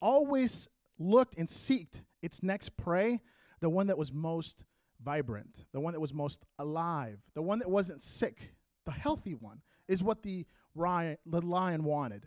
always 0.00 0.68
looked 0.98 1.36
and 1.36 1.48
seeked 1.48 2.02
its 2.22 2.42
next 2.42 2.76
prey, 2.76 3.20
the 3.60 3.70
one 3.70 3.86
that 3.86 3.98
was 3.98 4.12
most 4.12 4.64
vibrant, 5.02 5.66
the 5.72 5.80
one 5.80 5.92
that 5.92 6.00
was 6.00 6.12
most 6.12 6.44
alive, 6.58 7.18
the 7.34 7.42
one 7.42 7.58
that 7.60 7.70
wasn't 7.70 8.02
sick, 8.02 8.54
the 8.84 8.92
healthy 8.92 9.34
one, 9.34 9.62
is 9.88 10.02
what 10.02 10.22
the, 10.22 10.46
lion, 10.74 11.16
the 11.26 11.40
lion 11.40 11.84
wanted. 11.84 12.26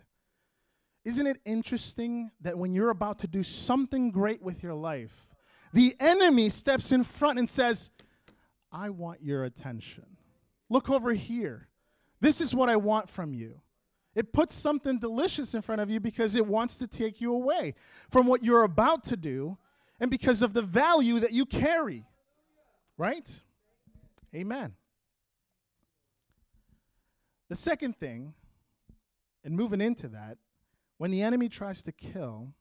Isn't 1.04 1.26
it 1.26 1.40
interesting 1.44 2.30
that 2.40 2.58
when 2.58 2.72
you're 2.72 2.90
about 2.90 3.20
to 3.20 3.26
do 3.26 3.42
something 3.42 4.10
great 4.10 4.42
with 4.42 4.62
your 4.62 4.74
life, 4.74 5.28
the 5.72 5.94
enemy 5.98 6.50
steps 6.50 6.92
in 6.92 7.04
front 7.04 7.38
and 7.38 7.48
says, 7.48 7.90
I 8.72 8.90
want 8.90 9.22
your 9.22 9.44
attention. 9.44 10.16
Look 10.68 10.88
over 10.88 11.12
here. 11.12 11.68
This 12.20 12.40
is 12.40 12.54
what 12.54 12.68
I 12.68 12.76
want 12.76 13.08
from 13.08 13.34
you. 13.34 13.60
It 14.14 14.32
puts 14.32 14.54
something 14.54 14.98
delicious 14.98 15.54
in 15.54 15.62
front 15.62 15.80
of 15.80 15.90
you 15.90 16.00
because 16.00 16.36
it 16.36 16.46
wants 16.46 16.76
to 16.78 16.86
take 16.86 17.20
you 17.20 17.32
away 17.32 17.74
from 18.10 18.26
what 18.26 18.44
you're 18.44 18.64
about 18.64 19.04
to 19.04 19.16
do 19.16 19.56
and 20.00 20.10
because 20.10 20.42
of 20.42 20.52
the 20.52 20.62
value 20.62 21.20
that 21.20 21.32
you 21.32 21.46
carry. 21.46 22.06
Right? 22.96 23.40
Amen. 24.34 24.74
The 27.48 27.56
second 27.56 27.96
thing, 27.96 28.34
and 29.44 29.56
moving 29.56 29.80
into 29.80 30.08
that, 30.08 30.38
when 30.98 31.10
the 31.10 31.22
enemy 31.22 31.48
tries 31.48 31.82
to 31.84 31.92
kill, 31.92 32.52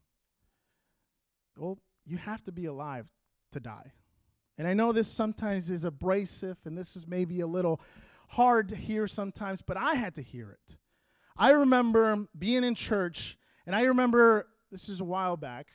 well, 1.58 1.78
you 2.06 2.18
have 2.18 2.44
to 2.46 2.52
be 2.52 2.66
alive 2.66 3.12
to 3.52 3.60
die. 3.60 3.92
And 4.60 4.68
I 4.68 4.74
know 4.74 4.92
this 4.92 5.08
sometimes 5.08 5.70
is 5.70 5.86
abrasive 5.86 6.58
and 6.66 6.78
this 6.78 6.98
is 6.98 7.08
maybe 7.08 7.40
a 7.40 7.48
little 7.48 7.80
hard 8.28 8.68
to 8.70 8.76
hear 8.76 9.08
sometimes, 9.08 9.62
but 9.62 9.78
I 9.78 9.96
had 9.96 10.16
to 10.16 10.22
hear 10.22 10.52
it. 10.52 10.76
I 11.38 11.52
remember 11.52 12.28
being 12.38 12.66
in 12.66 12.76
church, 12.76 13.38
and 13.66 13.74
I 13.74 13.84
remember 13.84 14.48
this 14.70 14.90
is 14.90 15.00
a 15.00 15.06
while 15.06 15.38
back. 15.38 15.68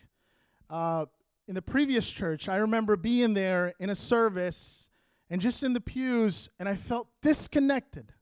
Uh, 0.69 1.07
in 1.49 1.55
the 1.55 1.63
previous 1.63 2.11
church, 2.11 2.47
I 2.47 2.57
remember 2.57 2.97
being 2.97 3.33
there 3.33 3.73
in 3.79 3.89
a 3.89 3.95
service 3.95 4.91
and 5.31 5.41
just 5.41 5.63
in 5.63 5.73
the 5.73 5.81
pews, 5.81 6.51
and 6.59 6.69
I 6.69 6.77
felt 6.77 7.09
disconnected. 7.23 8.13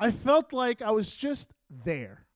I 0.00 0.10
felt 0.10 0.52
like 0.52 0.82
I 0.82 0.90
was 0.90 1.16
just 1.16 1.52
there, 1.70 2.26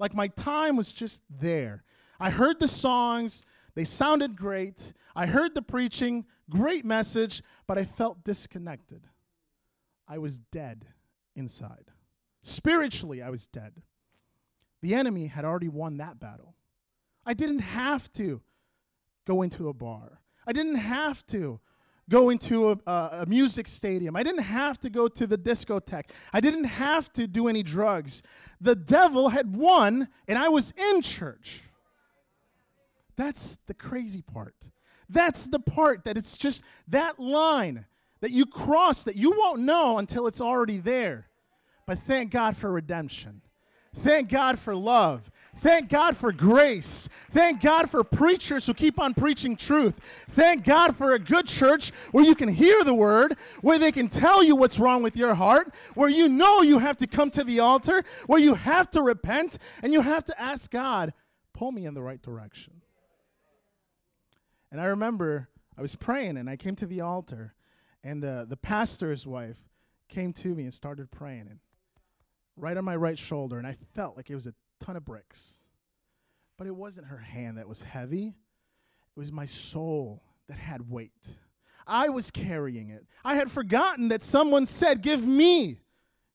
like 0.00 0.12
my 0.12 0.26
time 0.26 0.74
was 0.74 0.92
just 0.92 1.22
there. 1.30 1.84
I 2.18 2.30
heard 2.30 2.58
the 2.58 2.66
songs, 2.66 3.44
they 3.76 3.84
sounded 3.84 4.36
great. 4.36 4.92
I 5.14 5.26
heard 5.26 5.54
the 5.54 5.62
preaching, 5.62 6.24
great 6.50 6.84
message, 6.84 7.42
but 7.66 7.78
I 7.78 7.84
felt 7.84 8.24
disconnected. 8.24 9.06
I 10.08 10.18
was 10.18 10.38
dead 10.38 10.86
inside. 11.36 11.92
Spiritually, 12.42 13.22
I 13.22 13.30
was 13.30 13.46
dead. 13.46 13.82
The 14.82 14.94
enemy 14.94 15.26
had 15.26 15.44
already 15.44 15.68
won 15.68 15.98
that 15.98 16.18
battle. 16.18 16.54
I 17.24 17.34
didn't 17.34 17.60
have 17.60 18.12
to 18.14 18.40
go 19.26 19.42
into 19.42 19.68
a 19.68 19.74
bar. 19.74 20.20
I 20.46 20.52
didn't 20.52 20.76
have 20.76 21.26
to 21.28 21.60
go 22.08 22.30
into 22.30 22.70
a, 22.70 22.90
a, 22.90 23.26
music 23.26 23.66
stadium. 23.66 24.14
I 24.14 24.22
didn't 24.22 24.44
have 24.44 24.78
to 24.80 24.90
go 24.90 25.08
to 25.08 25.26
the 25.26 25.36
discotheque. 25.36 26.10
I 26.32 26.40
didn't 26.40 26.64
have 26.64 27.12
to 27.14 27.26
do 27.26 27.48
any 27.48 27.64
drugs. 27.64 28.22
The 28.60 28.76
devil 28.76 29.30
had 29.30 29.56
won, 29.56 30.08
and 30.28 30.38
I 30.38 30.48
was 30.48 30.72
in 30.92 31.02
church. 31.02 31.62
That's 33.16 33.58
the 33.66 33.74
crazy 33.74 34.22
part. 34.22 34.70
That's 35.08 35.46
the 35.46 35.60
part 35.60 36.04
that 36.04 36.16
it's 36.16 36.36
just 36.36 36.64
that 36.88 37.18
line 37.18 37.86
that 38.20 38.30
you 38.30 38.46
cross 38.46 39.04
that 39.04 39.16
you 39.16 39.30
won't 39.36 39.60
know 39.60 39.98
until 39.98 40.26
it's 40.26 40.40
already 40.40 40.78
there. 40.78 41.28
But 41.86 41.98
thank 42.00 42.32
God 42.32 42.56
for 42.56 42.72
redemption. 42.72 43.42
Thank 43.94 44.28
God 44.28 44.58
for 44.58 44.74
love. 44.74 45.30
Thank 45.60 45.88
God 45.88 46.16
for 46.16 46.32
grace. 46.32 47.08
Thank 47.30 47.62
God 47.62 47.88
for 47.88 48.04
preachers 48.04 48.66
who 48.66 48.74
keep 48.74 49.00
on 49.00 49.14
preaching 49.14 49.56
truth. 49.56 50.26
Thank 50.30 50.64
God 50.64 50.96
for 50.96 51.14
a 51.14 51.18
good 51.18 51.46
church 51.46 51.92
where 52.10 52.24
you 52.24 52.34
can 52.34 52.48
hear 52.48 52.84
the 52.84 52.94
word, 52.94 53.36
where 53.62 53.78
they 53.78 53.92
can 53.92 54.08
tell 54.08 54.44
you 54.44 54.54
what's 54.54 54.78
wrong 54.78 55.02
with 55.02 55.16
your 55.16 55.34
heart, 55.34 55.72
where 55.94 56.10
you 56.10 56.28
know 56.28 56.60
you 56.60 56.78
have 56.78 56.98
to 56.98 57.06
come 57.06 57.30
to 57.30 57.44
the 57.44 57.60
altar, 57.60 58.04
where 58.26 58.40
you 58.40 58.54
have 58.54 58.90
to 58.90 59.02
repent, 59.02 59.56
and 59.82 59.94
you 59.94 60.02
have 60.02 60.24
to 60.26 60.38
ask 60.40 60.70
God, 60.70 61.14
pull 61.54 61.72
me 61.72 61.86
in 61.86 61.94
the 61.94 62.02
right 62.02 62.20
direction. 62.20 62.82
And 64.70 64.80
I 64.80 64.86
remember 64.86 65.48
I 65.76 65.82
was 65.82 65.96
praying 65.96 66.36
and 66.36 66.48
I 66.48 66.56
came 66.56 66.76
to 66.76 66.86
the 66.86 67.00
altar, 67.00 67.54
and 68.02 68.22
the, 68.22 68.46
the 68.48 68.56
pastor's 68.56 69.26
wife 69.26 69.58
came 70.08 70.32
to 70.34 70.54
me 70.54 70.64
and 70.64 70.74
started 70.74 71.10
praying. 71.10 71.46
And 71.50 71.58
right 72.56 72.76
on 72.76 72.84
my 72.84 72.96
right 72.96 73.18
shoulder, 73.18 73.58
and 73.58 73.66
I 73.66 73.76
felt 73.94 74.16
like 74.16 74.30
it 74.30 74.34
was 74.34 74.46
a 74.46 74.54
ton 74.80 74.96
of 74.96 75.04
bricks. 75.04 75.60
But 76.56 76.66
it 76.66 76.74
wasn't 76.74 77.08
her 77.08 77.18
hand 77.18 77.58
that 77.58 77.68
was 77.68 77.82
heavy, 77.82 78.28
it 78.28 79.18
was 79.18 79.30
my 79.30 79.46
soul 79.46 80.22
that 80.48 80.58
had 80.58 80.90
weight. 80.90 81.36
I 81.86 82.08
was 82.08 82.30
carrying 82.30 82.90
it. 82.90 83.06
I 83.24 83.36
had 83.36 83.50
forgotten 83.50 84.08
that 84.08 84.22
someone 84.22 84.66
said, 84.66 85.02
Give 85.02 85.24
me 85.24 85.78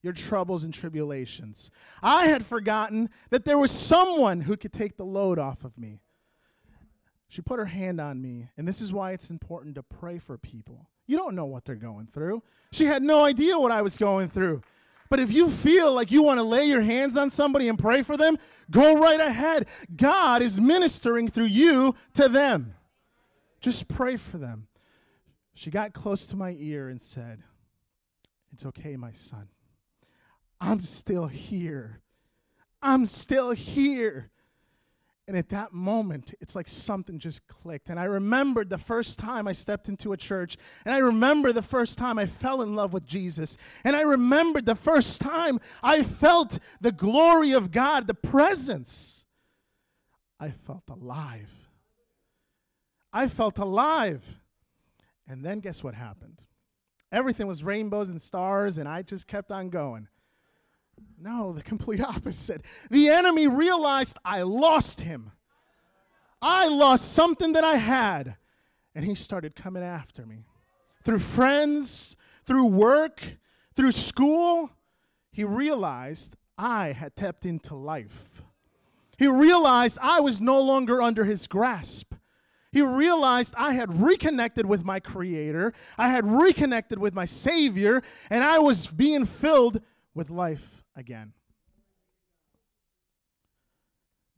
your 0.02 0.12
troubles 0.12 0.64
and 0.64 0.72
tribulations. 0.72 1.70
I 2.02 2.26
had 2.26 2.44
forgotten 2.44 3.10
that 3.30 3.44
there 3.44 3.58
was 3.58 3.70
someone 3.70 4.40
who 4.40 4.56
could 4.56 4.72
take 4.72 4.96
the 4.96 5.04
load 5.04 5.38
off 5.38 5.64
of 5.64 5.78
me. 5.78 6.00
She 7.32 7.40
put 7.40 7.58
her 7.58 7.64
hand 7.64 7.98
on 7.98 8.20
me, 8.20 8.50
and 8.58 8.68
this 8.68 8.82
is 8.82 8.92
why 8.92 9.12
it's 9.12 9.30
important 9.30 9.76
to 9.76 9.82
pray 9.82 10.18
for 10.18 10.36
people. 10.36 10.90
You 11.06 11.16
don't 11.16 11.34
know 11.34 11.46
what 11.46 11.64
they're 11.64 11.76
going 11.76 12.08
through. 12.12 12.42
She 12.72 12.84
had 12.84 13.02
no 13.02 13.24
idea 13.24 13.58
what 13.58 13.72
I 13.72 13.80
was 13.80 13.96
going 13.96 14.28
through. 14.28 14.60
But 15.08 15.18
if 15.18 15.32
you 15.32 15.48
feel 15.48 15.94
like 15.94 16.10
you 16.10 16.22
want 16.22 16.40
to 16.40 16.44
lay 16.44 16.66
your 16.66 16.82
hands 16.82 17.16
on 17.16 17.30
somebody 17.30 17.68
and 17.68 17.78
pray 17.78 18.02
for 18.02 18.18
them, 18.18 18.36
go 18.70 19.00
right 19.00 19.18
ahead. 19.18 19.66
God 19.96 20.42
is 20.42 20.60
ministering 20.60 21.26
through 21.26 21.46
you 21.46 21.94
to 22.12 22.28
them. 22.28 22.74
Just 23.62 23.88
pray 23.88 24.18
for 24.18 24.36
them. 24.36 24.66
She 25.54 25.70
got 25.70 25.94
close 25.94 26.26
to 26.26 26.36
my 26.36 26.54
ear 26.58 26.90
and 26.90 27.00
said, 27.00 27.42
It's 28.52 28.66
okay, 28.66 28.94
my 28.98 29.12
son. 29.12 29.48
I'm 30.60 30.82
still 30.82 31.28
here. 31.28 32.02
I'm 32.82 33.06
still 33.06 33.52
here. 33.52 34.31
And 35.28 35.36
at 35.36 35.50
that 35.50 35.72
moment, 35.72 36.34
it's 36.40 36.56
like 36.56 36.68
something 36.68 37.18
just 37.18 37.46
clicked. 37.46 37.88
And 37.88 37.98
I 37.98 38.04
remembered 38.04 38.70
the 38.70 38.78
first 38.78 39.18
time 39.18 39.46
I 39.46 39.52
stepped 39.52 39.88
into 39.88 40.12
a 40.12 40.16
church. 40.16 40.56
And 40.84 40.92
I 40.92 40.98
remember 40.98 41.52
the 41.52 41.62
first 41.62 41.96
time 41.96 42.18
I 42.18 42.26
fell 42.26 42.60
in 42.60 42.74
love 42.74 42.92
with 42.92 43.06
Jesus. 43.06 43.56
And 43.84 43.94
I 43.94 44.02
remembered 44.02 44.66
the 44.66 44.74
first 44.74 45.20
time 45.20 45.60
I 45.82 46.02
felt 46.02 46.58
the 46.80 46.92
glory 46.92 47.52
of 47.52 47.70
God, 47.70 48.08
the 48.08 48.14
presence. 48.14 49.24
I 50.40 50.50
felt 50.50 50.84
alive. 50.90 51.50
I 53.12 53.28
felt 53.28 53.58
alive. 53.58 54.40
And 55.28 55.44
then 55.44 55.60
guess 55.60 55.84
what 55.84 55.94
happened? 55.94 56.42
everything 57.12 57.46
was 57.46 57.62
rainbows 57.62 58.10
and 58.10 58.20
stars, 58.20 58.78
and 58.78 58.88
I 58.88 59.02
just 59.02 59.28
kept 59.28 59.52
on 59.52 59.68
going. 59.68 60.08
No, 61.18 61.52
the 61.52 61.62
complete 61.62 62.00
opposite. 62.00 62.62
The 62.90 63.08
enemy 63.08 63.46
realized 63.46 64.18
I 64.24 64.42
lost 64.42 65.02
him. 65.02 65.32
I 66.40 66.66
lost 66.68 67.12
something 67.12 67.52
that 67.52 67.62
I 67.62 67.76
had, 67.76 68.36
and 68.94 69.04
he 69.04 69.14
started 69.14 69.54
coming 69.54 69.84
after 69.84 70.26
me. 70.26 70.44
Through 71.04 71.20
friends, 71.20 72.16
through 72.44 72.66
work, 72.66 73.38
through 73.76 73.92
school, 73.92 74.70
he 75.30 75.44
realized 75.44 76.34
I 76.58 76.88
had 76.92 77.14
tapped 77.14 77.46
into 77.46 77.76
life. 77.76 78.42
He 79.16 79.28
realized 79.28 79.98
I 80.02 80.20
was 80.20 80.40
no 80.40 80.60
longer 80.60 81.00
under 81.00 81.24
his 81.24 81.46
grasp. 81.46 82.14
He 82.72 82.82
realized 82.82 83.54
I 83.56 83.74
had 83.74 84.02
reconnected 84.02 84.66
with 84.66 84.84
my 84.84 84.98
Creator, 84.98 85.72
I 85.96 86.08
had 86.08 86.26
reconnected 86.26 86.98
with 86.98 87.14
my 87.14 87.26
Savior, 87.26 88.02
and 88.30 88.42
I 88.42 88.58
was 88.58 88.88
being 88.88 89.26
filled 89.26 89.80
with 90.14 90.30
life 90.30 90.81
again. 90.94 91.32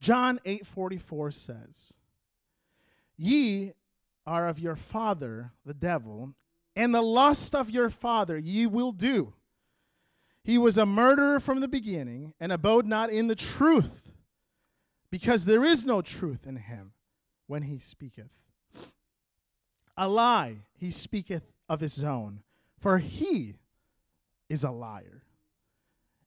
John 0.01 0.39
8:44 0.45 1.31
says, 1.31 1.95
"Ye 3.17 3.73
are 4.27 4.49
of 4.49 4.59
your 4.59 4.77
father 4.77 5.53
the 5.65 5.75
devil, 5.75 6.35
and 6.77 6.95
the 6.95 7.03
lust 7.03 7.55
of 7.55 7.71
your 7.71 7.91
father 7.91 8.39
ye 8.39 8.67
will 8.67 8.93
do. 8.93 9.35
He 10.43 10.59
was 10.59 10.77
a 10.77 10.87
murderer 10.87 11.41
from 11.41 11.61
the 11.61 11.69
beginning 11.69 12.35
and 12.39 12.53
abode 12.53 12.87
not 12.87 13.11
in 13.11 13.29
the 13.29 13.35
truth, 13.35 14.13
because 15.11 15.45
there 15.45 15.65
is 15.65 15.85
no 15.85 16.03
truth 16.03 16.47
in 16.47 16.57
him 16.57 16.93
when 17.47 17.63
he 17.63 17.79
speaketh. 17.79 18.33
A 19.97 20.09
lie 20.09 20.67
he 20.75 20.91
speaketh 20.91 21.53
of 21.69 21.81
his 21.81 22.03
own, 22.03 22.43
for 22.79 22.99
he 22.99 23.55
is 24.49 24.65
a 24.65 24.71
liar 24.71 25.25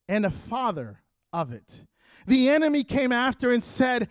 and 0.08 0.24
a 0.24 0.30
father 0.30 1.00
of 1.32 1.52
it. 1.52 1.84
The 2.26 2.48
enemy 2.48 2.84
came 2.84 3.12
after 3.12 3.52
and 3.52 3.62
said, 3.62 4.08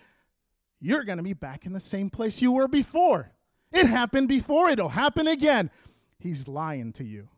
You're 0.79 1.03
going 1.03 1.17
to 1.17 1.23
be 1.23 1.33
back 1.33 1.65
in 1.65 1.73
the 1.73 1.79
same 1.79 2.09
place 2.09 2.41
you 2.41 2.51
were 2.51 2.67
before. 2.67 3.31
It 3.71 3.87
happened 3.87 4.27
before, 4.27 4.69
it'll 4.69 4.89
happen 4.89 5.27
again. 5.27 5.69
He's 6.19 6.47
lying 6.47 6.93
to 6.93 7.03
you. 7.03 7.29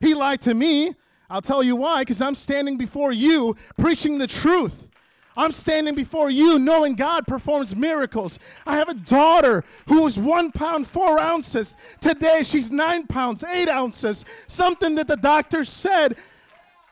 He 0.00 0.14
lied 0.14 0.40
to 0.42 0.54
me. 0.54 0.94
I'll 1.28 1.42
tell 1.42 1.62
you 1.62 1.76
why, 1.76 2.02
because 2.02 2.20
I'm 2.20 2.34
standing 2.34 2.76
before 2.76 3.12
you 3.12 3.56
preaching 3.78 4.18
the 4.18 4.26
truth. 4.26 4.88
I'm 5.36 5.52
standing 5.52 5.94
before 5.94 6.28
you 6.28 6.58
knowing 6.58 6.94
God 6.94 7.26
performs 7.26 7.74
miracles. 7.76 8.38
I 8.66 8.76
have 8.76 8.88
a 8.88 8.94
daughter 8.94 9.64
who 9.86 10.06
is 10.06 10.18
one 10.18 10.50
pound, 10.50 10.86
four 10.86 11.20
ounces. 11.20 11.76
Today 12.00 12.42
she's 12.42 12.70
nine 12.70 13.06
pounds, 13.06 13.44
eight 13.44 13.68
ounces. 13.68 14.24
Something 14.48 14.96
that 14.96 15.06
the 15.06 15.16
doctor 15.16 15.62
said 15.64 16.18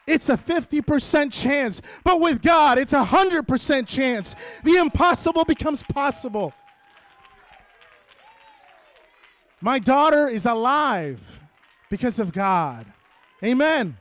it's 0.08 0.28
a 0.28 0.36
50% 0.36 1.32
chance. 1.32 1.82
But 2.02 2.20
with 2.20 2.42
God, 2.42 2.78
it's 2.78 2.92
a 2.92 3.04
100% 3.04 3.86
chance. 3.86 4.34
The 4.64 4.76
impossible 4.76 5.44
becomes 5.44 5.82
possible. 5.82 6.52
My 9.60 9.78
daughter 9.78 10.28
is 10.28 10.46
alive 10.46 11.20
because 11.90 12.18
of 12.18 12.32
God. 12.32 12.86
Amen. 13.44 13.96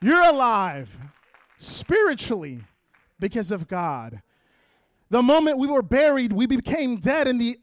You're 0.00 0.24
alive 0.24 0.90
spiritually 1.58 2.60
because 3.18 3.50
of 3.50 3.68
God. 3.68 4.22
The 5.08 5.22
moment 5.22 5.58
we 5.58 5.68
were 5.68 5.82
buried, 5.82 6.32
we 6.32 6.46
became 6.46 6.96
dead 6.96 7.28
in 7.28 7.38
the 7.38 7.58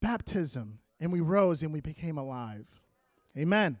baptism, 0.00 0.78
and 1.00 1.12
we 1.12 1.20
rose 1.20 1.62
and 1.62 1.72
we 1.72 1.80
became 1.80 2.18
alive. 2.18 2.66
Amen. 3.36 3.78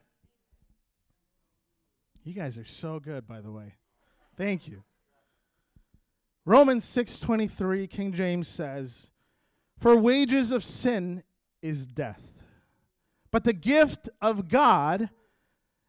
You 2.28 2.34
guys 2.34 2.58
are 2.58 2.64
so 2.64 3.00
good, 3.00 3.26
by 3.26 3.40
the 3.40 3.50
way. 3.50 3.76
Thank 4.36 4.68
you. 4.68 4.84
Romans 6.44 6.84
6:23 6.84 7.88
King 7.88 8.12
James 8.12 8.48
says, 8.48 9.10
"For 9.78 9.98
wages 9.98 10.52
of 10.52 10.62
sin 10.62 11.24
is 11.62 11.86
death, 11.86 12.34
but 13.30 13.44
the 13.44 13.54
gift 13.54 14.10
of 14.20 14.48
God 14.48 15.08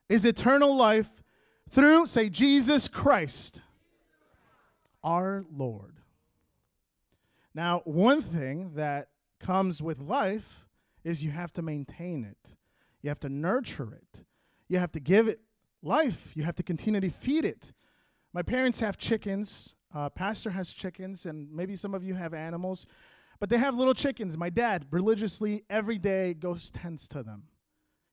is 0.08 0.24
eternal 0.24 0.74
life 0.74 1.22
through, 1.70 2.08
say, 2.08 2.30
Jesus 2.30 2.88
Christ, 2.88 3.62
our 5.04 5.46
Lord. 5.52 5.98
Now, 7.54 7.82
one 7.82 8.22
thing 8.22 8.76
that 8.76 9.10
comes 9.40 9.82
with 9.82 10.00
life 10.00 10.66
is 11.04 11.22
you 11.22 11.32
have 11.32 11.52
to 11.52 11.62
maintain 11.62 12.24
it, 12.24 12.56
you 13.02 13.10
have 13.10 13.20
to 13.20 13.30
nurture 13.30 13.94
it, 13.94 14.24
you 14.70 14.80
have 14.80 14.94
to 14.94 15.02
give 15.02 15.28
it 15.28 15.42
life, 15.82 16.32
you 16.36 16.44
have 16.44 16.56
to 16.56 16.64
continually 16.64 17.10
feed 17.10 17.46
it. 17.46 17.72
My 18.34 18.42
parents 18.42 18.80
have 18.80 18.98
chickens, 18.98 19.76
uh, 19.94 20.10
Pastor 20.10 20.52
has 20.52 20.74
chickens, 20.74 21.26
and 21.26 21.52
maybe 21.52 21.76
some 21.76 21.94
of 21.94 22.04
you 22.04 22.14
have 22.14 22.34
animals, 22.34 22.86
but 23.40 23.50
they 23.50 23.58
have 23.58 23.76
little 23.76 23.94
chickens. 23.94 24.38
My 24.38 24.50
dad 24.50 24.86
religiously 24.92 25.64
every 25.70 25.98
day 25.98 26.34
goes 26.34 26.70
tends 26.70 27.08
to 27.10 27.24
them. 27.24 27.44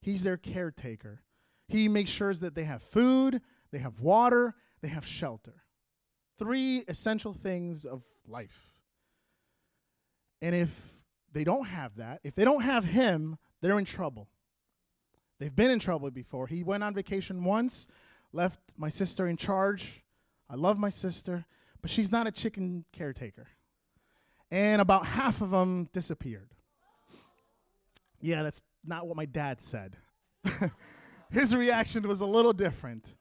He's 0.01 0.23
their 0.23 0.37
caretaker. 0.37 1.23
He 1.69 1.89
makes 1.89 2.11
sure 2.11 2.33
that 2.33 2.55
they 2.55 2.65
have 2.65 2.83
food, 2.83 3.43
they 3.73 3.79
have 3.79 4.01
water, 4.01 4.55
they 4.81 4.89
have 4.89 5.07
shelter. 5.07 5.65
Three 6.39 6.85
essential 6.87 7.33
things 7.35 7.85
of 7.85 8.05
life. 8.27 8.75
And 10.41 10.55
if 10.55 11.03
they 11.33 11.45
don't 11.45 11.67
have 11.67 11.97
that, 11.97 12.21
if 12.23 12.35
they 12.35 12.45
don't 12.45 12.63
have 12.63 12.85
him, 12.85 13.37
they're 13.61 13.79
in 13.79 13.85
trouble. 13.85 14.29
They've 15.39 15.55
been 15.55 15.71
in 15.71 15.79
trouble 15.79 16.11
before. 16.11 16.47
He 16.47 16.63
went 16.63 16.83
on 16.83 16.95
vacation 16.95 17.45
once, 17.45 17.87
left 18.33 18.61
my 18.77 18.89
sister 18.89 19.27
in 19.27 19.37
charge. 19.37 20.03
I 20.49 20.55
love 20.55 20.79
my 20.79 20.89
sister, 20.89 21.45
but 21.83 21.91
she's 21.91 22.11
not 22.11 22.27
a 22.27 22.31
chicken 22.31 22.85
caretaker. 22.93 23.49
And 24.51 24.81
about 24.81 25.07
half 25.07 25.41
of 25.41 25.51
them 25.51 25.89
disappeared. 25.93 26.51
Yeah, 28.21 28.43
that's 28.43 28.63
not 28.85 29.07
what 29.07 29.17
my 29.17 29.27
dad 29.27 29.61
said. 29.61 29.97
his 31.31 31.55
reaction 31.55 32.07
was 32.09 32.21
a 32.21 32.27
little 32.27 32.53
different. 32.53 33.17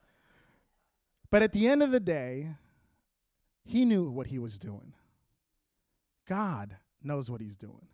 But 1.32 1.42
at 1.44 1.52
the 1.52 1.68
end 1.68 1.84
of 1.84 1.92
the 1.92 2.00
day, 2.00 2.52
he 3.64 3.84
knew 3.84 4.10
what 4.10 4.28
he 4.28 4.40
was 4.40 4.58
doing. 4.58 4.94
God 6.28 6.78
knows 7.04 7.30
what 7.30 7.42
he's 7.42 7.58
doing. 7.58 7.88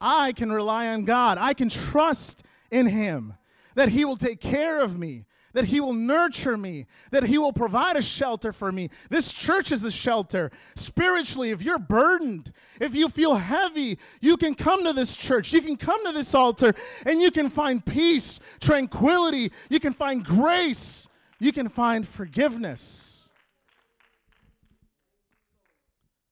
I 0.00 0.32
can 0.32 0.52
rely 0.52 0.88
on 0.88 1.04
God. 1.04 1.38
I 1.38 1.54
can 1.54 1.68
trust 1.68 2.44
in 2.70 2.86
him 2.86 3.34
that 3.74 3.90
he 3.90 4.04
will 4.04 4.16
take 4.16 4.40
care 4.40 4.80
of 4.80 4.98
me, 4.98 5.26
that 5.54 5.66
He 5.66 5.80
will 5.80 5.94
nurture 5.94 6.58
me, 6.58 6.86
that 7.10 7.24
He 7.24 7.38
will 7.38 7.52
provide 7.52 7.96
a 7.96 8.02
shelter 8.02 8.52
for 8.52 8.70
me. 8.70 8.90
This 9.08 9.32
church 9.32 9.72
is 9.72 9.84
a 9.84 9.90
shelter. 9.90 10.50
Spiritually, 10.74 11.50
if 11.50 11.62
you're 11.62 11.78
burdened, 11.78 12.52
if 12.80 12.94
you 12.94 13.08
feel 13.08 13.36
heavy, 13.36 13.98
you 14.20 14.36
can 14.36 14.54
come 14.54 14.84
to 14.84 14.92
this 14.92 15.16
church, 15.16 15.52
you 15.52 15.62
can 15.62 15.76
come 15.76 16.04
to 16.04 16.12
this 16.12 16.34
altar, 16.34 16.74
and 17.06 17.22
you 17.22 17.30
can 17.30 17.48
find 17.48 17.84
peace, 17.84 18.40
tranquility, 18.60 19.50
you 19.70 19.80
can 19.80 19.94
find 19.94 20.24
grace, 20.24 21.08
you 21.38 21.52
can 21.52 21.68
find 21.68 22.06
forgiveness. 22.06 23.32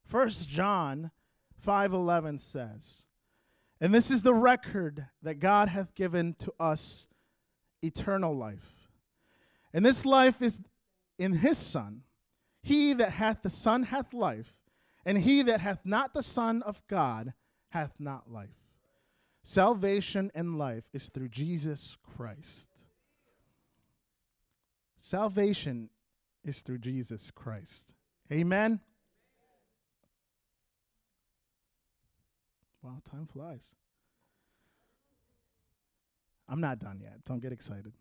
First 0.05 0.49
John 0.49 1.11
5:11 1.65 2.39
says, 2.39 3.07
"And 3.81 3.95
this 3.95 4.11
is 4.11 4.23
the 4.23 4.35
record 4.35 5.07
that 5.23 5.37
God 5.37 5.69
hath 5.69 5.95
given 5.95 6.35
to 6.41 6.53
us 6.61 7.07
eternal 7.83 8.37
life, 8.37 8.89
and 9.73 9.85
this 9.85 10.05
life 10.07 10.41
is 10.41 10.61
in 11.19 11.33
his 11.33 11.59
Son. 11.59 12.03
He 12.63 12.93
that 12.95 13.11
hath 13.11 13.43
the 13.43 13.51
Son 13.51 13.83
hath 13.83 14.15
life, 14.15 14.55
and 15.05 15.19
he 15.19 15.43
that 15.43 15.61
hath 15.61 15.81
not 15.85 16.15
the 16.15 16.23
Son 16.23 16.63
of 16.63 16.81
God 16.89 17.35
hath 17.71 17.95
not 17.99 18.31
life. 18.31 18.51
Salvation 19.43 20.31
and 20.35 20.57
life 20.57 20.85
is 20.93 21.09
through 21.09 21.29
Jesus 21.29 21.97
Christ. 22.03 22.85
Salvation 24.97 25.91
is 26.45 26.63
through 26.63 26.79
Jesus 26.79 27.33
Christ. 27.33 27.95
Amen. 28.31 28.79
Wow, 32.83 32.99
time 33.11 33.27
flies. 33.27 33.75
I'm 36.53 36.61
not 36.61 36.79
done 36.79 37.01
yet. 37.01 37.25
Don't 37.25 37.41
get 37.41 37.51
excited. 37.51 37.95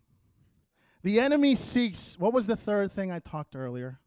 The 1.02 1.18
enemy 1.18 1.54
seeks, 1.54 2.18
what 2.18 2.34
was 2.34 2.46
the 2.46 2.54
third 2.54 2.92
thing 2.92 3.10
I 3.10 3.18
talked 3.18 3.56
earlier? 3.56 3.98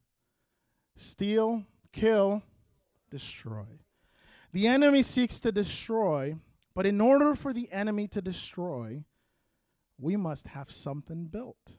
Steal, 0.95 1.63
kill, 1.91 2.43
destroy. 3.09 3.65
The 4.53 4.67
enemy 4.67 5.01
seeks 5.01 5.39
to 5.39 5.51
destroy, 5.51 6.35
but 6.75 6.85
in 6.85 7.01
order 7.01 7.33
for 7.33 7.53
the 7.53 7.71
enemy 7.71 8.07
to 8.09 8.21
destroy, 8.21 9.03
we 9.99 10.15
must 10.15 10.45
have 10.49 10.69
something 10.69 11.25
built. 11.25 11.77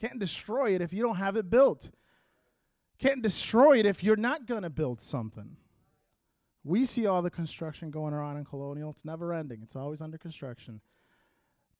Can't 0.00 0.18
destroy 0.18 0.74
it 0.74 0.80
if 0.80 0.94
you 0.94 1.02
don't 1.02 1.16
have 1.16 1.36
it 1.36 1.50
built. 1.50 1.90
Can't 2.98 3.20
destroy 3.20 3.78
it 3.78 3.84
if 3.84 4.02
you're 4.02 4.16
not 4.16 4.46
going 4.46 4.62
to 4.62 4.70
build 4.70 5.02
something. 5.02 5.58
We 6.64 6.86
see 6.86 7.06
all 7.06 7.20
the 7.20 7.30
construction 7.30 7.90
going 7.90 8.14
around 8.14 8.38
in 8.38 8.46
Colonial. 8.46 8.88
It's 8.88 9.04
never 9.04 9.34
ending, 9.34 9.60
it's 9.62 9.76
always 9.76 10.00
under 10.00 10.16
construction. 10.16 10.80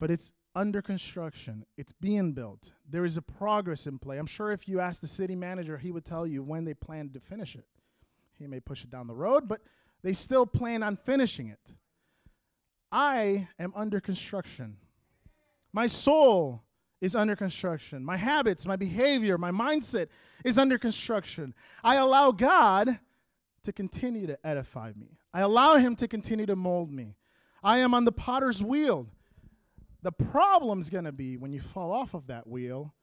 But 0.01 0.09
it's 0.09 0.33
under 0.55 0.81
construction. 0.81 1.63
It's 1.77 1.93
being 1.93 2.33
built. 2.33 2.71
There 2.89 3.05
is 3.05 3.17
a 3.17 3.21
progress 3.21 3.85
in 3.85 3.99
play. 3.99 4.17
I'm 4.17 4.25
sure 4.25 4.51
if 4.51 4.67
you 4.67 4.79
ask 4.79 4.99
the 4.99 5.07
city 5.07 5.35
manager, 5.35 5.77
he 5.77 5.91
would 5.91 6.05
tell 6.05 6.25
you 6.25 6.41
when 6.41 6.65
they 6.65 6.73
plan 6.73 7.11
to 7.11 7.19
finish 7.19 7.55
it. 7.55 7.65
He 8.39 8.47
may 8.47 8.59
push 8.59 8.83
it 8.83 8.89
down 8.89 9.05
the 9.05 9.13
road, 9.13 9.47
but 9.47 9.61
they 10.01 10.13
still 10.13 10.47
plan 10.47 10.81
on 10.81 10.97
finishing 10.97 11.49
it. 11.49 11.75
I 12.91 13.47
am 13.59 13.71
under 13.75 14.01
construction. 14.01 14.77
My 15.71 15.85
soul 15.85 16.63
is 16.99 17.15
under 17.15 17.35
construction. 17.35 18.03
My 18.03 18.17
habits, 18.17 18.65
my 18.65 18.77
behavior, 18.77 19.37
my 19.37 19.51
mindset 19.51 20.07
is 20.43 20.57
under 20.57 20.79
construction. 20.79 21.53
I 21.83 21.97
allow 21.97 22.31
God 22.31 22.99
to 23.63 23.71
continue 23.71 24.25
to 24.25 24.39
edify 24.43 24.93
me. 24.95 25.19
I 25.31 25.41
allow 25.41 25.75
Him 25.75 25.95
to 25.97 26.07
continue 26.07 26.47
to 26.47 26.55
mold 26.55 26.91
me. 26.91 27.17
I 27.63 27.77
am 27.77 27.93
on 27.93 28.05
the 28.05 28.11
potter's 28.11 28.63
wheel. 28.63 29.07
The 30.01 30.11
problem's 30.11 30.89
going 30.89 31.03
to 31.03 31.11
be 31.11 31.37
when 31.37 31.53
you 31.53 31.61
fall 31.61 31.91
off 31.91 32.13
of 32.13 32.27
that 32.27 32.47
wheel 32.47 32.93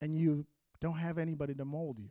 and 0.00 0.14
you 0.14 0.46
don't 0.80 0.98
have 0.98 1.18
anybody 1.18 1.54
to 1.54 1.64
mold 1.64 1.98
you. 1.98 2.10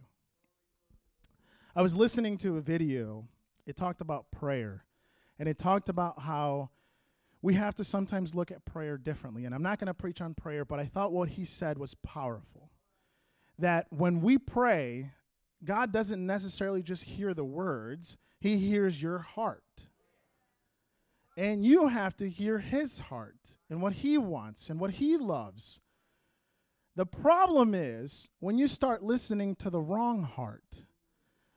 I 1.75 1.81
was 1.81 1.95
listening 1.95 2.37
to 2.39 2.57
a 2.57 2.61
video, 2.61 3.27
it 3.65 3.75
talked 3.75 4.01
about 4.01 4.31
prayer, 4.31 4.85
and 5.37 5.47
it 5.47 5.57
talked 5.57 5.89
about 5.89 6.21
how 6.21 6.69
we 7.41 7.53
have 7.53 7.75
to 7.75 7.83
sometimes 7.83 8.33
look 8.33 8.49
at 8.49 8.65
prayer 8.65 8.97
differently. 8.97 9.45
And 9.45 9.53
I'm 9.53 9.61
not 9.61 9.79
going 9.79 9.87
to 9.87 9.93
preach 9.93 10.21
on 10.21 10.33
prayer, 10.33 10.65
but 10.65 10.79
I 10.79 10.85
thought 10.85 11.11
what 11.11 11.29
he 11.29 11.45
said 11.45 11.77
was 11.77 11.93
powerful. 11.93 12.71
That 13.59 13.87
when 13.89 14.21
we 14.21 14.37
pray, 14.37 15.11
God 15.63 15.91
doesn't 15.91 16.25
necessarily 16.25 16.81
just 16.81 17.03
hear 17.03 17.33
the 17.33 17.45
words, 17.45 18.17
He 18.39 18.57
hears 18.57 19.01
your 19.01 19.19
heart. 19.19 19.87
And 21.37 21.65
you 21.65 21.87
have 21.87 22.15
to 22.17 22.29
hear 22.29 22.59
His 22.59 22.99
heart 22.99 23.57
and 23.69 23.81
what 23.81 23.93
He 23.93 24.17
wants 24.17 24.69
and 24.69 24.79
what 24.79 24.91
He 24.91 25.17
loves. 25.17 25.81
The 26.95 27.05
problem 27.05 27.75
is 27.75 28.29
when 28.39 28.57
you 28.57 28.67
start 28.67 29.03
listening 29.03 29.55
to 29.55 29.69
the 29.69 29.81
wrong 29.81 30.23
heart, 30.23 30.85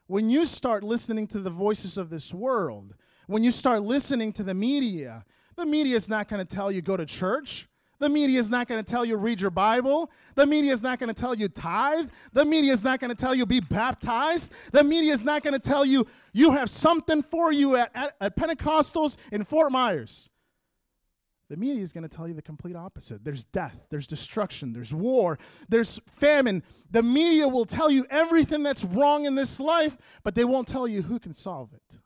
when 0.08 0.30
you 0.30 0.46
start 0.46 0.82
listening 0.82 1.28
to 1.28 1.38
the 1.38 1.50
voices 1.50 1.96
of 1.96 2.10
this 2.10 2.34
world, 2.34 2.94
when 3.28 3.44
you 3.44 3.52
start 3.52 3.82
listening 3.82 4.32
to 4.32 4.42
the 4.42 4.54
media, 4.54 5.24
the 5.54 5.66
media 5.66 5.94
is 5.94 6.08
not 6.08 6.28
going 6.28 6.44
to 6.44 6.54
tell 6.54 6.72
you 6.72 6.82
go 6.82 6.96
to 6.96 7.06
church. 7.06 7.67
The 8.00 8.08
media 8.08 8.38
is 8.38 8.48
not 8.48 8.68
going 8.68 8.82
to 8.82 8.88
tell 8.88 9.04
you 9.04 9.16
read 9.16 9.40
your 9.40 9.50
Bible. 9.50 10.10
The 10.36 10.46
media 10.46 10.72
is 10.72 10.82
not 10.82 10.98
going 11.00 11.12
to 11.12 11.20
tell 11.20 11.34
you 11.34 11.48
tithe. 11.48 12.08
The 12.32 12.44
media 12.44 12.72
is 12.72 12.84
not 12.84 13.00
going 13.00 13.10
to 13.10 13.16
tell 13.16 13.34
you 13.34 13.44
be 13.44 13.60
baptized. 13.60 14.52
The 14.72 14.84
media 14.84 15.12
is 15.12 15.24
not 15.24 15.42
going 15.42 15.54
to 15.54 15.58
tell 15.58 15.84
you 15.84 16.06
you 16.32 16.52
have 16.52 16.70
something 16.70 17.22
for 17.22 17.52
you 17.52 17.76
at, 17.76 17.90
at, 17.94 18.14
at 18.20 18.36
Pentecostals 18.36 19.16
in 19.32 19.44
Fort 19.44 19.72
Myers. 19.72 20.30
The 21.48 21.56
media 21.56 21.82
is 21.82 21.94
going 21.94 22.06
to 22.06 22.14
tell 22.14 22.28
you 22.28 22.34
the 22.34 22.42
complete 22.42 22.76
opposite. 22.76 23.24
There's 23.24 23.42
death, 23.42 23.86
there's 23.90 24.06
destruction, 24.06 24.74
there's 24.74 24.92
war, 24.92 25.38
there's 25.68 25.98
famine. 26.10 26.62
The 26.90 27.02
media 27.02 27.48
will 27.48 27.64
tell 27.64 27.90
you 27.90 28.06
everything 28.10 28.62
that's 28.62 28.84
wrong 28.84 29.24
in 29.24 29.34
this 29.34 29.58
life, 29.58 29.96
but 30.22 30.34
they 30.34 30.44
won't 30.44 30.68
tell 30.68 30.86
you 30.86 31.02
who 31.02 31.18
can 31.18 31.32
solve 31.32 31.72
it. 31.72 31.98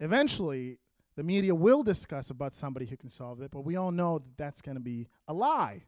Eventually, 0.00 0.78
the 1.18 1.24
media 1.24 1.52
will 1.52 1.82
discuss 1.82 2.30
about 2.30 2.54
somebody 2.54 2.86
who 2.86 2.96
can 2.96 3.08
solve 3.08 3.42
it, 3.42 3.50
but 3.50 3.62
we 3.62 3.74
all 3.74 3.90
know 3.90 4.20
that 4.20 4.36
that's 4.36 4.62
going 4.62 4.76
to 4.76 4.80
be 4.80 5.08
a 5.26 5.34
lie. 5.34 5.82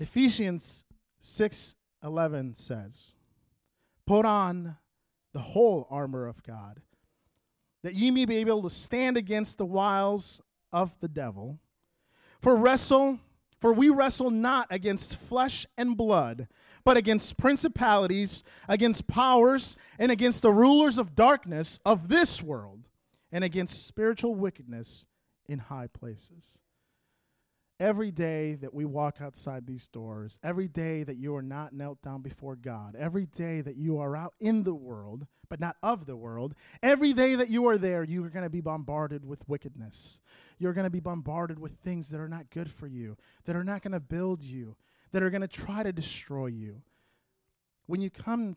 Ephesians 0.00 0.84
6:11 1.20 2.54
says, 2.54 3.14
"Put 4.04 4.26
on 4.26 4.78
the 5.32 5.38
whole 5.38 5.86
armor 5.90 6.26
of 6.26 6.42
God, 6.42 6.82
that 7.82 7.94
ye 7.94 8.10
may 8.10 8.24
be 8.24 8.38
able 8.38 8.60
to 8.62 8.70
stand 8.70 9.16
against 9.16 9.58
the 9.58 9.66
wiles 9.66 10.40
of 10.72 10.98
the 10.98 11.06
devil. 11.06 11.60
For 12.40 12.56
wrestle, 12.56 13.20
for 13.60 13.72
we 13.72 13.88
wrestle 13.88 14.30
not 14.30 14.66
against 14.70 15.18
flesh 15.18 15.66
and 15.76 15.96
blood, 15.96 16.48
but 16.84 16.96
against 16.96 17.36
principalities, 17.36 18.44
against 18.68 19.06
powers, 19.06 19.76
and 19.98 20.12
against 20.12 20.42
the 20.42 20.52
rulers 20.52 20.98
of 20.98 21.14
darkness 21.14 21.80
of 21.84 22.08
this 22.08 22.42
world, 22.42 22.88
and 23.32 23.44
against 23.44 23.86
spiritual 23.86 24.34
wickedness 24.34 25.04
in 25.46 25.58
high 25.58 25.88
places. 25.88 26.60
Every 27.80 28.10
day 28.10 28.54
that 28.56 28.74
we 28.74 28.84
walk 28.84 29.18
outside 29.20 29.66
these 29.66 29.86
doors, 29.86 30.40
every 30.42 30.66
day 30.66 31.04
that 31.04 31.16
you 31.16 31.36
are 31.36 31.42
not 31.42 31.72
knelt 31.72 32.02
down 32.02 32.22
before 32.22 32.56
God, 32.56 32.96
every 32.98 33.26
day 33.26 33.60
that 33.60 33.76
you 33.76 33.98
are 33.98 34.16
out 34.16 34.34
in 34.40 34.64
the 34.64 34.74
world, 34.74 35.26
but 35.48 35.60
not 35.60 35.76
of 35.82 36.04
the 36.04 36.16
world, 36.16 36.54
every 36.82 37.12
day 37.12 37.36
that 37.36 37.50
you 37.50 37.68
are 37.68 37.78
there, 37.78 38.02
you 38.02 38.24
are 38.24 38.30
going 38.30 38.42
to 38.42 38.50
be 38.50 38.60
bombarded 38.60 39.24
with 39.24 39.48
wickedness. 39.48 40.20
You're 40.58 40.72
going 40.72 40.86
to 40.86 40.90
be 40.90 40.98
bombarded 40.98 41.60
with 41.60 41.76
things 41.76 42.10
that 42.10 42.20
are 42.20 42.28
not 42.28 42.50
good 42.50 42.68
for 42.68 42.88
you, 42.88 43.16
that 43.44 43.54
are 43.54 43.64
not 43.64 43.82
going 43.82 43.92
to 43.92 44.00
build 44.00 44.42
you, 44.42 44.76
that 45.12 45.22
are 45.22 45.30
going 45.30 45.42
to 45.42 45.48
try 45.48 45.84
to 45.84 45.92
destroy 45.92 46.46
you. 46.46 46.82
When 47.86 48.00
you 48.00 48.10
come 48.10 48.56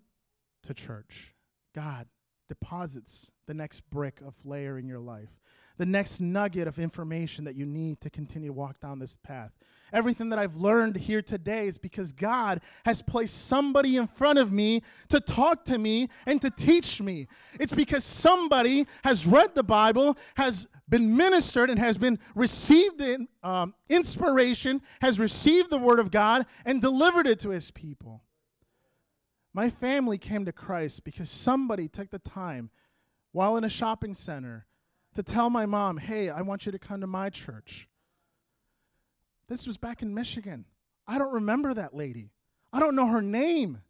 to 0.63 0.73
church, 0.73 1.35
God 1.73 2.07
deposits 2.49 3.31
the 3.45 3.53
next 3.53 3.89
brick 3.89 4.19
of 4.19 4.33
layer 4.43 4.77
in 4.77 4.87
your 4.87 4.99
life, 4.99 5.39
the 5.77 5.85
next 5.85 6.19
nugget 6.19 6.67
of 6.67 6.79
information 6.79 7.45
that 7.45 7.55
you 7.55 7.65
need 7.65 8.01
to 8.01 8.09
continue 8.09 8.49
to 8.49 8.53
walk 8.53 8.79
down 8.79 8.99
this 8.99 9.15
path. 9.15 9.51
Everything 9.93 10.29
that 10.29 10.39
I've 10.39 10.55
learned 10.55 10.95
here 10.95 11.21
today 11.21 11.67
is 11.67 11.77
because 11.77 12.13
God 12.13 12.61
has 12.85 13.01
placed 13.01 13.47
somebody 13.47 13.97
in 13.97 14.07
front 14.07 14.39
of 14.39 14.51
me 14.51 14.83
to 15.09 15.19
talk 15.19 15.65
to 15.65 15.77
me 15.77 16.07
and 16.25 16.41
to 16.41 16.49
teach 16.49 17.01
me. 17.01 17.27
It's 17.59 17.73
because 17.73 18.05
somebody 18.05 18.87
has 19.03 19.27
read 19.27 19.53
the 19.53 19.63
Bible, 19.63 20.17
has 20.37 20.67
been 20.87 21.15
ministered, 21.15 21.69
and 21.69 21.77
has 21.77 21.97
been 21.97 22.19
received 22.35 23.01
in, 23.01 23.27
um, 23.43 23.73
inspiration, 23.89 24.81
has 25.01 25.19
received 25.19 25.69
the 25.69 25.77
Word 25.77 25.99
of 25.99 26.09
God, 26.09 26.45
and 26.65 26.81
delivered 26.81 27.27
it 27.27 27.39
to 27.41 27.49
His 27.49 27.69
people. 27.71 28.23
My 29.53 29.69
family 29.69 30.17
came 30.17 30.45
to 30.45 30.53
Christ 30.53 31.03
because 31.03 31.29
somebody 31.29 31.89
took 31.89 32.09
the 32.09 32.19
time 32.19 32.69
while 33.33 33.57
in 33.57 33.65
a 33.65 33.69
shopping 33.69 34.13
center 34.13 34.67
to 35.15 35.23
tell 35.23 35.49
my 35.49 35.65
mom, 35.65 35.97
hey, 35.97 36.29
I 36.29 36.41
want 36.41 36.65
you 36.65 36.71
to 36.71 36.79
come 36.79 37.01
to 37.01 37.07
my 37.07 37.29
church. 37.29 37.87
This 39.47 39.67
was 39.67 39.77
back 39.77 40.01
in 40.01 40.13
Michigan. 40.13 40.65
I 41.07 41.17
don't 41.17 41.33
remember 41.33 41.73
that 41.73 41.93
lady. 41.93 42.31
I 42.71 42.79
don't 42.79 42.95
know 42.95 43.07
her 43.07 43.21
name. 43.21 43.81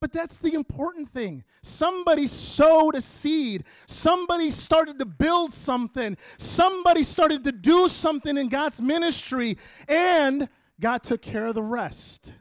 But 0.00 0.12
that's 0.12 0.36
the 0.36 0.54
important 0.54 1.08
thing. 1.08 1.44
Somebody 1.62 2.26
sowed 2.26 2.96
a 2.96 3.00
seed. 3.00 3.64
Somebody 3.86 4.50
started 4.50 4.98
to 4.98 5.04
build 5.04 5.54
something. 5.54 6.16
Somebody 6.38 7.04
started 7.04 7.44
to 7.44 7.52
do 7.52 7.86
something 7.86 8.36
in 8.36 8.48
God's 8.48 8.82
ministry, 8.82 9.56
and 9.88 10.48
God 10.80 11.04
took 11.04 11.22
care 11.22 11.46
of 11.46 11.54
the 11.54 11.62
rest. 11.62 12.34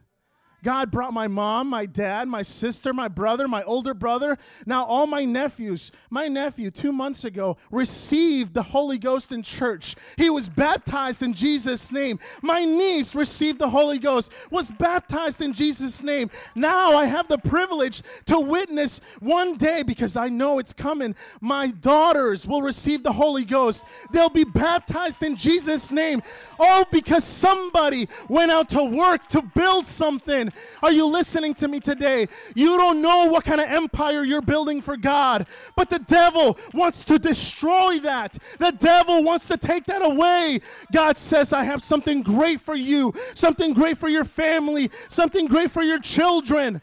God 0.63 0.91
brought 0.91 1.13
my 1.13 1.27
mom, 1.27 1.69
my 1.69 1.85
dad, 1.85 2.27
my 2.27 2.41
sister, 2.41 2.93
my 2.93 3.07
brother, 3.07 3.47
my 3.47 3.63
older 3.63 3.93
brother, 3.93 4.37
now 4.65 4.85
all 4.85 5.07
my 5.07 5.25
nephews. 5.25 5.91
My 6.09 6.27
nephew, 6.27 6.69
two 6.69 6.91
months 6.91 7.23
ago, 7.23 7.57
received 7.71 8.53
the 8.53 8.63
Holy 8.63 8.97
Ghost 8.97 9.31
in 9.31 9.41
church. 9.43 9.95
He 10.17 10.29
was 10.29 10.49
baptized 10.49 11.21
in 11.21 11.33
Jesus' 11.33 11.91
name. 11.91 12.19
My 12.41 12.63
niece 12.63 13.15
received 13.15 13.59
the 13.59 13.69
Holy 13.69 13.97
Ghost, 13.97 14.31
was 14.51 14.69
baptized 14.69 15.41
in 15.41 15.53
Jesus' 15.53 16.03
name. 16.03 16.29
Now 16.55 16.95
I 16.95 17.05
have 17.05 17.27
the 17.27 17.37
privilege 17.37 18.01
to 18.25 18.39
witness 18.39 19.01
one 19.19 19.57
day 19.57 19.83
because 19.83 20.15
I 20.15 20.29
know 20.29 20.59
it's 20.59 20.73
coming. 20.73 21.15
My 21.39 21.67
daughters 21.67 22.47
will 22.47 22.61
receive 22.61 23.03
the 23.03 23.13
Holy 23.13 23.45
Ghost. 23.45 23.83
They'll 24.11 24.29
be 24.29 24.43
baptized 24.43 25.23
in 25.23 25.35
Jesus' 25.35 25.91
name. 25.91 26.21
All 26.59 26.85
because 26.91 27.23
somebody 27.23 28.07
went 28.29 28.51
out 28.51 28.69
to 28.69 28.83
work 28.83 29.27
to 29.29 29.41
build 29.41 29.87
something. 29.87 30.50
Are 30.81 30.91
you 30.91 31.07
listening 31.07 31.53
to 31.55 31.67
me 31.67 31.79
today? 31.79 32.27
You 32.55 32.77
don't 32.77 33.01
know 33.01 33.27
what 33.27 33.45
kind 33.45 33.61
of 33.61 33.67
empire 33.67 34.23
you're 34.23 34.41
building 34.41 34.81
for 34.81 34.97
God, 34.97 35.47
but 35.75 35.89
the 35.89 35.99
devil 35.99 36.57
wants 36.73 37.05
to 37.05 37.19
destroy 37.19 37.99
that. 37.99 38.37
The 38.59 38.71
devil 38.71 39.23
wants 39.23 39.47
to 39.49 39.57
take 39.57 39.85
that 39.85 40.01
away. 40.03 40.59
God 40.91 41.17
says, 41.17 41.53
I 41.53 41.63
have 41.63 41.83
something 41.83 42.21
great 42.21 42.61
for 42.61 42.75
you, 42.75 43.13
something 43.33 43.73
great 43.73 43.97
for 43.97 44.09
your 44.09 44.25
family, 44.25 44.91
something 45.07 45.47
great 45.47 45.71
for 45.71 45.83
your 45.83 45.99
children. 45.99 46.81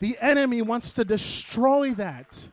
The 0.00 0.16
enemy 0.20 0.62
wants 0.62 0.92
to 0.94 1.04
destroy 1.04 1.92
that. 1.94 2.48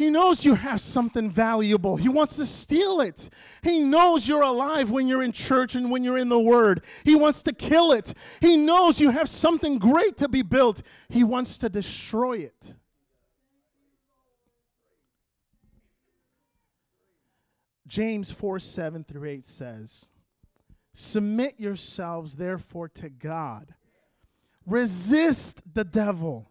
He 0.00 0.08
knows 0.08 0.46
you 0.46 0.54
have 0.54 0.80
something 0.80 1.30
valuable. 1.30 1.98
He 1.98 2.08
wants 2.08 2.36
to 2.36 2.46
steal 2.46 3.02
it. 3.02 3.28
He 3.62 3.80
knows 3.80 4.26
you're 4.26 4.40
alive 4.40 4.90
when 4.90 5.06
you're 5.06 5.22
in 5.22 5.30
church 5.30 5.74
and 5.74 5.90
when 5.90 6.04
you're 6.04 6.16
in 6.16 6.30
the 6.30 6.40
Word. 6.40 6.82
He 7.04 7.14
wants 7.14 7.42
to 7.42 7.52
kill 7.52 7.92
it. 7.92 8.14
He 8.40 8.56
knows 8.56 8.98
you 8.98 9.10
have 9.10 9.28
something 9.28 9.78
great 9.78 10.16
to 10.16 10.26
be 10.26 10.40
built. 10.40 10.80
He 11.10 11.22
wants 11.22 11.58
to 11.58 11.68
destroy 11.68 12.38
it. 12.38 12.72
James 17.86 18.30
4 18.30 18.58
7 18.58 19.04
through 19.04 19.28
8 19.28 19.44
says, 19.44 20.08
Submit 20.94 21.60
yourselves 21.60 22.36
therefore 22.36 22.88
to 22.88 23.10
God, 23.10 23.74
resist 24.64 25.60
the 25.74 25.84
devil, 25.84 26.50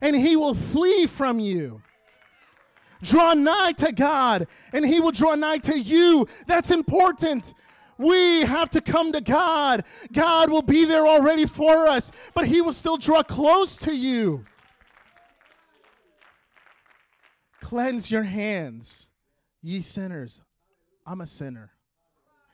and 0.00 0.16
he 0.16 0.34
will 0.34 0.54
flee 0.54 1.06
from 1.06 1.38
you. 1.38 1.80
Draw 3.02 3.34
nigh 3.34 3.72
to 3.78 3.92
God, 3.92 4.46
and 4.72 4.84
He 4.84 5.00
will 5.00 5.12
draw 5.12 5.34
nigh 5.34 5.58
to 5.58 5.78
you. 5.78 6.26
That's 6.46 6.70
important. 6.70 7.54
We 7.96 8.42
have 8.42 8.70
to 8.70 8.80
come 8.80 9.12
to 9.12 9.20
God. 9.20 9.84
God 10.12 10.50
will 10.50 10.62
be 10.62 10.84
there 10.84 11.06
already 11.06 11.46
for 11.46 11.86
us, 11.88 12.12
but 12.34 12.46
He 12.46 12.60
will 12.60 12.72
still 12.72 12.96
draw 12.96 13.22
close 13.22 13.76
to 13.78 13.94
you. 13.94 14.44
Cleanse 17.60 18.10
your 18.10 18.22
hands, 18.22 19.10
ye 19.62 19.80
sinners. 19.80 20.42
I'm 21.04 21.20
a 21.20 21.26
sinner. 21.26 21.72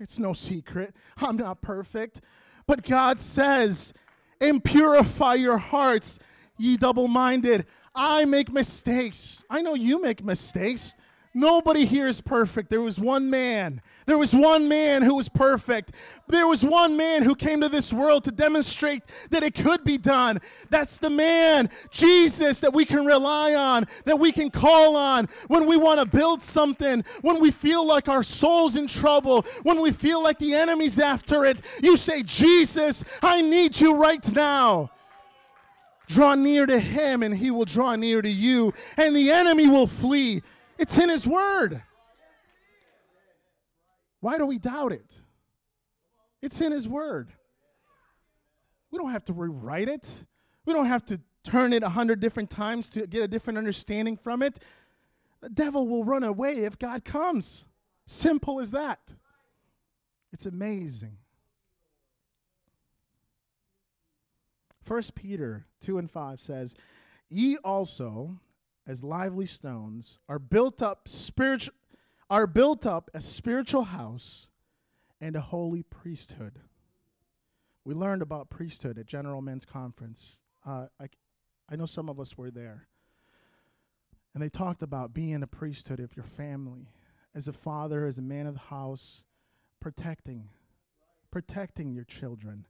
It's 0.00 0.18
no 0.18 0.32
secret. 0.32 0.94
I'm 1.18 1.36
not 1.36 1.62
perfect. 1.62 2.20
But 2.66 2.82
God 2.82 3.20
says, 3.20 3.92
and 4.40 4.62
purify 4.62 5.34
your 5.34 5.58
hearts, 5.58 6.18
ye 6.58 6.76
double 6.76 7.08
minded. 7.08 7.66
I 7.94 8.24
make 8.24 8.52
mistakes. 8.52 9.44
I 9.48 9.62
know 9.62 9.74
you 9.74 10.02
make 10.02 10.24
mistakes. 10.24 10.94
Nobody 11.36 11.84
here 11.84 12.06
is 12.06 12.20
perfect. 12.20 12.70
There 12.70 12.80
was 12.80 13.00
one 13.00 13.28
man. 13.28 13.82
There 14.06 14.16
was 14.16 14.32
one 14.32 14.68
man 14.68 15.02
who 15.02 15.16
was 15.16 15.28
perfect. 15.28 15.92
There 16.28 16.46
was 16.46 16.64
one 16.64 16.96
man 16.96 17.24
who 17.24 17.34
came 17.34 17.60
to 17.60 17.68
this 17.68 17.92
world 17.92 18.22
to 18.24 18.30
demonstrate 18.30 19.02
that 19.30 19.42
it 19.42 19.56
could 19.56 19.82
be 19.82 19.98
done. 19.98 20.38
That's 20.70 20.98
the 20.98 21.10
man, 21.10 21.70
Jesus, 21.90 22.60
that 22.60 22.72
we 22.72 22.84
can 22.84 23.04
rely 23.04 23.54
on, 23.56 23.86
that 24.04 24.20
we 24.20 24.30
can 24.30 24.48
call 24.48 24.96
on 24.96 25.28
when 25.48 25.66
we 25.66 25.76
want 25.76 25.98
to 25.98 26.06
build 26.06 26.40
something, 26.40 27.04
when 27.22 27.40
we 27.40 27.50
feel 27.50 27.84
like 27.84 28.08
our 28.08 28.22
soul's 28.22 28.76
in 28.76 28.86
trouble, 28.86 29.44
when 29.64 29.80
we 29.80 29.90
feel 29.90 30.22
like 30.22 30.38
the 30.38 30.54
enemy's 30.54 31.00
after 31.00 31.44
it. 31.44 31.62
You 31.82 31.96
say, 31.96 32.22
Jesus, 32.22 33.02
I 33.22 33.42
need 33.42 33.80
you 33.80 33.96
right 33.96 34.24
now. 34.32 34.90
Draw 36.08 36.34
near 36.36 36.66
to 36.66 36.78
him, 36.78 37.22
and 37.22 37.34
he 37.34 37.50
will 37.50 37.64
draw 37.64 37.96
near 37.96 38.20
to 38.20 38.28
you, 38.28 38.74
and 38.96 39.16
the 39.16 39.30
enemy 39.30 39.68
will 39.68 39.86
flee. 39.86 40.42
It's 40.78 40.98
in 40.98 41.08
His 41.08 41.26
Word. 41.26 41.82
Why 44.20 44.38
do 44.38 44.46
we 44.46 44.58
doubt 44.58 44.92
it? 44.92 45.20
It's 46.42 46.60
in 46.60 46.72
His 46.72 46.88
Word. 46.88 47.32
We 48.90 48.98
don't 48.98 49.12
have 49.12 49.24
to 49.24 49.32
rewrite 49.32 49.88
it, 49.88 50.24
we 50.64 50.72
don't 50.72 50.86
have 50.86 51.04
to 51.06 51.20
turn 51.42 51.72
it 51.72 51.82
a 51.82 51.90
hundred 51.90 52.20
different 52.20 52.48
times 52.48 52.88
to 52.90 53.06
get 53.06 53.22
a 53.22 53.28
different 53.28 53.58
understanding 53.58 54.16
from 54.16 54.42
it. 54.42 54.58
The 55.40 55.50
devil 55.50 55.86
will 55.86 56.04
run 56.04 56.22
away 56.22 56.60
if 56.60 56.78
God 56.78 57.04
comes. 57.04 57.66
Simple 58.06 58.60
as 58.60 58.70
that. 58.70 59.00
It's 60.32 60.46
amazing. 60.46 61.18
First 64.84 65.14
Peter 65.14 65.66
2 65.80 65.98
and 65.98 66.10
5 66.10 66.38
says, 66.38 66.74
Ye 67.28 67.56
also, 67.58 68.38
as 68.86 69.02
lively 69.02 69.46
stones 69.46 70.18
are 70.28 70.38
built 70.38 70.82
up 70.82 71.08
spiritual 71.08 71.74
are 72.30 72.46
built 72.46 72.86
up 72.86 73.10
a 73.12 73.20
spiritual 73.20 73.84
house 73.84 74.48
and 75.20 75.36
a 75.36 75.40
holy 75.40 75.82
priesthood. 75.82 76.58
We 77.84 77.94
learned 77.94 78.22
about 78.22 78.48
priesthood 78.48 78.98
at 78.98 79.06
General 79.06 79.42
Men's 79.42 79.66
Conference. 79.66 80.40
Uh, 80.66 80.86
I, 80.98 81.08
I 81.70 81.76
know 81.76 81.84
some 81.86 82.08
of 82.08 82.18
us 82.18 82.36
were 82.36 82.50
there. 82.50 82.88
And 84.32 84.42
they 84.42 84.48
talked 84.48 84.82
about 84.82 85.14
being 85.14 85.42
a 85.42 85.46
priesthood 85.46 86.00
of 86.00 86.16
your 86.16 86.24
family, 86.24 86.88
as 87.34 87.46
a 87.46 87.52
father, 87.52 88.06
as 88.06 88.18
a 88.18 88.22
man 88.22 88.46
of 88.46 88.54
the 88.54 88.60
house, 88.60 89.24
protecting, 89.80 90.48
protecting 91.30 91.92
your 91.92 92.04
children. 92.04 92.66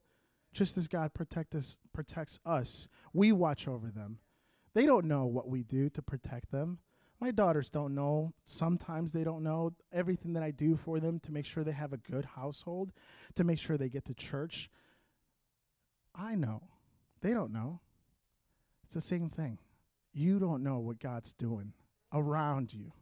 Just 0.55 0.79
as 0.79 0.87
God 0.87 1.13
protect 1.13 1.55
us, 1.55 1.79
protects 1.93 2.39
us, 2.47 2.89
we 3.13 3.33
watch 3.33 3.67
over 3.67 3.91
them. 3.91 4.21
They 4.73 4.87
don't 4.87 5.07
know 5.07 5.27
what 5.27 5.49
we 5.49 5.65
do 5.65 5.91
to 5.91 6.01
protect 6.01 6.53
them. 6.53 6.79
My 7.21 7.33
daughters 7.33 7.71
don't 7.71 7.95
know. 7.95 8.33
Sometimes 8.45 9.13
they 9.13 9.25
don't 9.25 9.43
know 9.43 9.73
everything 9.93 10.33
that 10.35 10.43
I 10.43 10.53
do 10.53 10.77
for 10.77 11.01
them 11.01 11.19
to 11.21 11.33
make 11.33 11.45
sure 11.45 11.65
they 11.65 11.73
have 11.73 11.93
a 11.93 11.99
good 11.99 12.25
household, 12.25 12.93
to 13.35 13.45
make 13.45 13.59
sure 13.59 13.77
they 13.77 13.89
get 13.89 14.05
to 14.07 14.15
church. 14.15 14.71
I 16.15 16.37
know. 16.37 16.63
They 17.21 17.35
don't 17.35 17.53
know. 17.53 17.81
It's 18.85 18.95
the 18.95 19.01
same 19.01 19.29
thing. 19.29 19.59
You 20.13 20.39
don't 20.39 20.63
know 20.63 20.79
what 20.79 21.01
God's 21.01 21.33
doing 21.33 21.73
around 22.13 22.73
you 22.73 22.93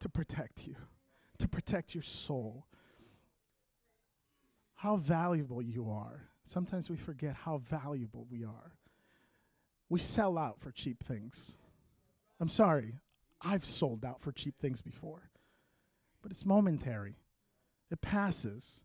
to 0.00 0.08
protect 0.08 0.66
you, 0.66 0.76
to 1.38 1.48
protect 1.48 1.94
your 1.94 2.02
soul. 2.02 2.66
How 4.74 4.96
valuable 4.96 5.62
you 5.62 5.90
are. 5.90 6.29
Sometimes 6.50 6.90
we 6.90 6.96
forget 6.96 7.34
how 7.34 7.58
valuable 7.58 8.26
we 8.30 8.44
are 8.44 8.72
we 9.90 9.98
sell 9.98 10.38
out 10.38 10.58
for 10.58 10.70
cheap 10.70 11.04
things. 11.04 11.58
I'm 12.40 12.48
sorry, 12.48 12.94
I've 13.42 13.64
sold 13.64 14.04
out 14.04 14.22
for 14.22 14.32
cheap 14.32 14.54
things 14.58 14.80
before, 14.80 15.28
but 16.22 16.30
it's 16.30 16.46
momentary. 16.46 17.16
It 17.90 18.00
passes. 18.00 18.84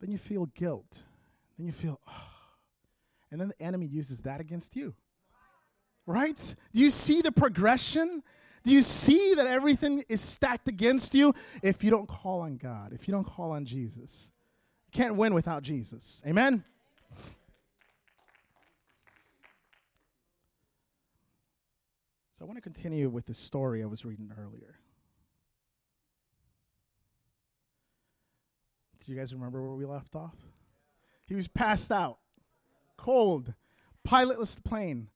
Then 0.00 0.10
you 0.10 0.18
feel 0.18 0.46
guilt. 0.46 1.04
Then 1.56 1.66
you 1.66 1.72
feel, 1.72 2.00
oh. 2.06 2.24
and 3.30 3.40
then 3.40 3.48
the 3.48 3.62
enemy 3.62 3.86
uses 3.86 4.22
that 4.22 4.40
against 4.40 4.74
you. 4.74 4.94
Right? 6.04 6.54
Do 6.74 6.80
you 6.80 6.90
see 6.90 7.22
the 7.22 7.30
progression? 7.30 8.24
Do 8.64 8.72
you 8.72 8.82
see 8.82 9.34
that 9.34 9.46
everything 9.46 10.02
is 10.08 10.20
stacked 10.20 10.66
against 10.66 11.14
you 11.14 11.32
if 11.62 11.84
you 11.84 11.90
don't 11.90 12.08
call 12.08 12.40
on 12.40 12.56
God, 12.56 12.92
if 12.92 13.06
you 13.06 13.12
don't 13.12 13.26
call 13.26 13.52
on 13.52 13.64
Jesus? 13.64 14.32
You 14.88 14.98
can't 14.98 15.14
win 15.14 15.34
without 15.34 15.62
Jesus. 15.62 16.20
Amen? 16.26 16.64
I 22.42 22.44
want 22.44 22.56
to 22.56 22.60
continue 22.60 23.08
with 23.08 23.26
the 23.26 23.34
story 23.34 23.84
I 23.84 23.86
was 23.86 24.04
reading 24.04 24.32
earlier. 24.36 24.74
Do 28.98 29.12
you 29.12 29.16
guys 29.16 29.32
remember 29.32 29.62
where 29.62 29.76
we 29.76 29.86
left 29.86 30.16
off? 30.16 30.34
He 31.26 31.36
was 31.36 31.46
passed 31.46 31.92
out, 31.92 32.18
cold, 32.96 33.54
pilotless 34.04 34.62
plane. 34.62 35.08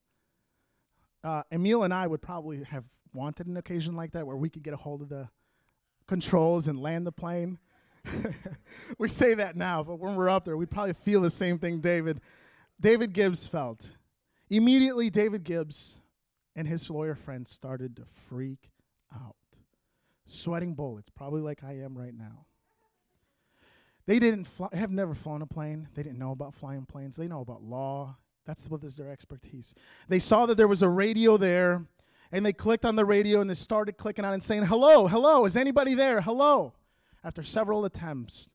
Uh, 1.25 1.43
Emil 1.51 1.83
and 1.83 1.93
I 1.93 2.07
would 2.07 2.23
probably 2.23 2.63
have 2.63 2.85
wanted 3.13 3.49
an 3.49 3.57
occasion 3.57 3.97
like 3.97 4.13
that 4.13 4.25
where 4.25 4.37
we 4.37 4.49
could 4.49 4.63
get 4.63 4.75
a 4.75 4.77
hold 4.77 5.03
of 5.03 5.09
the 5.09 5.29
controls 6.07 6.69
and 6.69 6.81
land 6.81 7.09
the 7.09 7.13
plane. 7.13 7.59
we 8.99 9.09
say 9.09 9.35
that 9.35 9.57
now, 9.57 9.83
but 9.83 9.99
when 9.99 10.15
we're 10.15 10.29
up 10.29 10.45
there, 10.45 10.57
we'd 10.57 10.71
probably 10.71 10.93
feel 10.93 11.23
the 11.23 11.31
same 11.31 11.59
thing 11.59 11.81
David 11.81 12.21
David 12.81 13.13
Gibbs 13.13 13.49
felt. 13.49 13.97
Immediately, 14.49 15.11
David 15.11 15.43
Gibbs 15.43 16.01
and 16.57 16.67
his 16.67 16.89
lawyer 16.89 17.15
friend 17.15 17.47
started 17.47 17.97
to 17.97 18.05
freak 18.29 18.71
out, 19.15 19.37
sweating 20.25 20.75
bullets, 20.75 21.11
probably 21.11 21.43
like 21.43 21.63
I 21.63 21.75
am 21.75 21.97
right 21.97 22.15
now. 22.15 22.47
They 24.07 24.19
didn't 24.19 24.47
fly, 24.47 24.69
have 24.73 24.91
never 24.91 25.15
flown 25.15 25.43
a 25.43 25.47
plane. 25.47 25.89
They 25.95 26.03
didn't 26.03 26.19
know 26.19 26.31
about 26.31 26.55
flying 26.55 26.87
planes. 26.87 27.17
They 27.17 27.29
know 27.29 27.41
about 27.41 27.63
law. 27.63 28.17
That's 28.47 28.69
what 28.71 28.83
is 28.85 28.97
their 28.97 29.11
expertise. 29.11 29.75
They 30.09 30.21
saw 30.21 30.47
that 30.47 30.57
there 30.57 30.69
was 30.69 30.83
a 30.83 30.89
radio 30.89 31.37
there, 31.37 31.85
and 32.33 32.47
they 32.47 32.53
clicked 32.53 32.87
on 32.87 32.97
the 32.97 33.05
radio 33.05 33.41
and 33.41 33.51
they 33.51 33.55
started 33.55 33.99
clicking 33.99 34.25
on 34.25 34.33
and 34.33 34.43
saying, 34.43 34.65
"Hello, 34.65 35.09
hello, 35.09 35.45
is 35.45 35.57
anybody 35.57 35.95
there? 35.95 36.21
Hello." 36.21 36.75
After 37.23 37.43
several 37.43 37.85
attempts, 37.85 38.49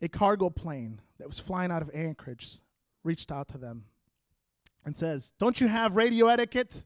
a 0.00 0.08
cargo 0.08 0.48
plane 0.50 1.02
that 1.18 1.28
was 1.28 1.38
flying 1.38 1.70
out 1.70 1.82
of 1.82 1.90
Anchorage 1.94 2.60
reached 3.04 3.30
out 3.30 3.48
to 3.48 3.58
them 3.58 3.84
and 4.84 4.96
says, 4.96 5.32
Don't 5.38 5.60
you 5.60 5.68
have 5.68 5.96
radio 5.96 6.26
etiquette? 6.28 6.84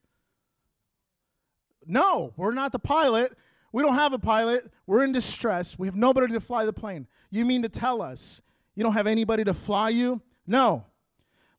No, 1.86 2.34
we're 2.36 2.52
not 2.52 2.72
the 2.72 2.78
pilot. 2.78 3.36
We 3.72 3.82
don't 3.82 3.94
have 3.94 4.12
a 4.12 4.18
pilot. 4.18 4.70
We're 4.86 5.04
in 5.04 5.12
distress. 5.12 5.78
We 5.78 5.86
have 5.88 5.96
nobody 5.96 6.32
to 6.32 6.40
fly 6.40 6.64
the 6.64 6.72
plane. 6.72 7.06
You 7.30 7.44
mean 7.44 7.62
to 7.62 7.68
tell 7.68 8.00
us 8.02 8.40
you 8.74 8.82
don't 8.82 8.94
have 8.94 9.06
anybody 9.06 9.44
to 9.44 9.54
fly 9.54 9.90
you? 9.90 10.22
No. 10.46 10.86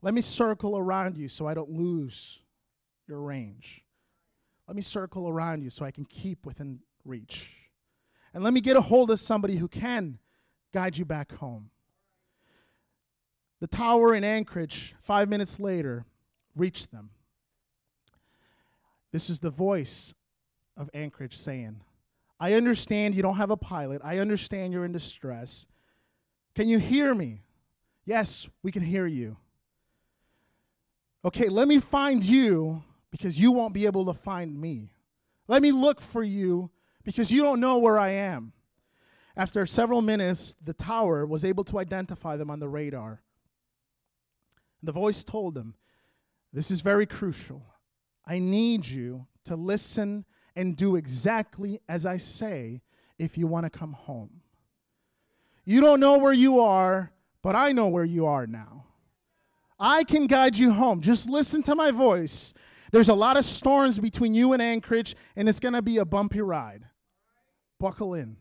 Let 0.01 0.13
me 0.13 0.21
circle 0.21 0.77
around 0.77 1.17
you 1.17 1.27
so 1.27 1.47
I 1.47 1.53
don't 1.53 1.71
lose 1.71 2.39
your 3.07 3.19
range. 3.19 3.83
Let 4.67 4.75
me 4.75 4.81
circle 4.81 5.27
around 5.27 5.63
you 5.63 5.69
so 5.69 5.83
I 5.83 5.91
can 5.91 6.05
keep 6.05 6.45
within 6.45 6.79
reach. 7.03 7.69
And 8.33 8.43
let 8.43 8.53
me 8.53 8.61
get 8.61 8.77
a 8.77 8.81
hold 8.81 9.11
of 9.11 9.19
somebody 9.19 9.57
who 9.57 9.67
can 9.67 10.19
guide 10.73 10.97
you 10.97 11.05
back 11.05 11.33
home. 11.33 11.71
The 13.59 13.67
tower 13.67 14.13
in 14.13 14.23
Anchorage, 14.23 14.95
five 15.01 15.27
minutes 15.27 15.59
later, 15.59 16.05
reach 16.59 16.89
them. 16.89 17.09
This 19.11 19.29
is 19.29 19.39
the 19.39 19.49
voice 19.49 20.13
of 20.77 20.89
Anchorage 20.93 21.35
saying, 21.35 21.81
I 22.39 22.53
understand 22.53 23.15
you 23.15 23.23
don't 23.23 23.37
have 23.37 23.51
a 23.51 23.57
pilot. 23.57 24.01
I 24.03 24.19
understand 24.19 24.71
you're 24.71 24.85
in 24.85 24.91
distress. 24.91 25.65
Can 26.55 26.69
you 26.69 26.79
hear 26.79 27.13
me? 27.13 27.41
Yes, 28.05 28.47
we 28.63 28.71
can 28.71 28.81
hear 28.81 29.05
you. 29.05 29.37
Okay, 31.25 31.49
let 31.49 31.67
me 31.67 31.79
find 31.79 32.23
you 32.23 32.83
because 33.11 33.37
you 33.39 33.51
won't 33.51 33.73
be 33.73 33.85
able 33.85 34.05
to 34.05 34.13
find 34.13 34.59
me. 34.59 34.93
Let 35.47 35.61
me 35.61 35.71
look 35.71 35.99
for 35.99 36.23
you 36.23 36.69
because 37.03 37.31
you 37.31 37.41
don't 37.41 37.59
know 37.59 37.77
where 37.77 37.99
I 37.99 38.09
am. 38.09 38.53
After 39.35 39.65
several 39.65 40.01
minutes, 40.01 40.53
the 40.63 40.73
tower 40.73 41.25
was 41.25 41.43
able 41.43 41.63
to 41.65 41.79
identify 41.79 42.37
them 42.37 42.49
on 42.49 42.59
the 42.59 42.69
radar. 42.69 43.21
The 44.81 44.91
voice 44.91 45.23
told 45.23 45.55
them, 45.55 45.75
this 46.53 46.71
is 46.71 46.81
very 46.81 47.05
crucial. 47.05 47.63
I 48.25 48.39
need 48.39 48.87
you 48.87 49.27
to 49.45 49.55
listen 49.55 50.25
and 50.55 50.75
do 50.75 50.95
exactly 50.95 51.79
as 51.87 52.05
I 52.05 52.17
say 52.17 52.81
if 53.17 53.37
you 53.37 53.47
want 53.47 53.65
to 53.65 53.69
come 53.69 53.93
home. 53.93 54.41
You 55.65 55.81
don't 55.81 55.99
know 55.99 56.17
where 56.17 56.33
you 56.33 56.59
are, 56.59 57.11
but 57.41 57.55
I 57.55 57.71
know 57.71 57.87
where 57.87 58.05
you 58.05 58.25
are 58.25 58.47
now. 58.47 58.85
I 59.79 60.03
can 60.03 60.27
guide 60.27 60.57
you 60.57 60.71
home. 60.71 61.01
Just 61.01 61.29
listen 61.29 61.63
to 61.63 61.75
my 61.75 61.91
voice. 61.91 62.53
There's 62.91 63.09
a 63.09 63.13
lot 63.13 63.37
of 63.37 63.45
storms 63.45 63.99
between 63.99 64.33
you 64.33 64.53
and 64.53 64.61
Anchorage, 64.61 65.15
and 65.35 65.47
it's 65.47 65.59
going 65.59 65.73
to 65.73 65.81
be 65.81 65.97
a 65.97 66.05
bumpy 66.05 66.41
ride. 66.41 66.85
Buckle 67.79 68.13
in. 68.13 68.37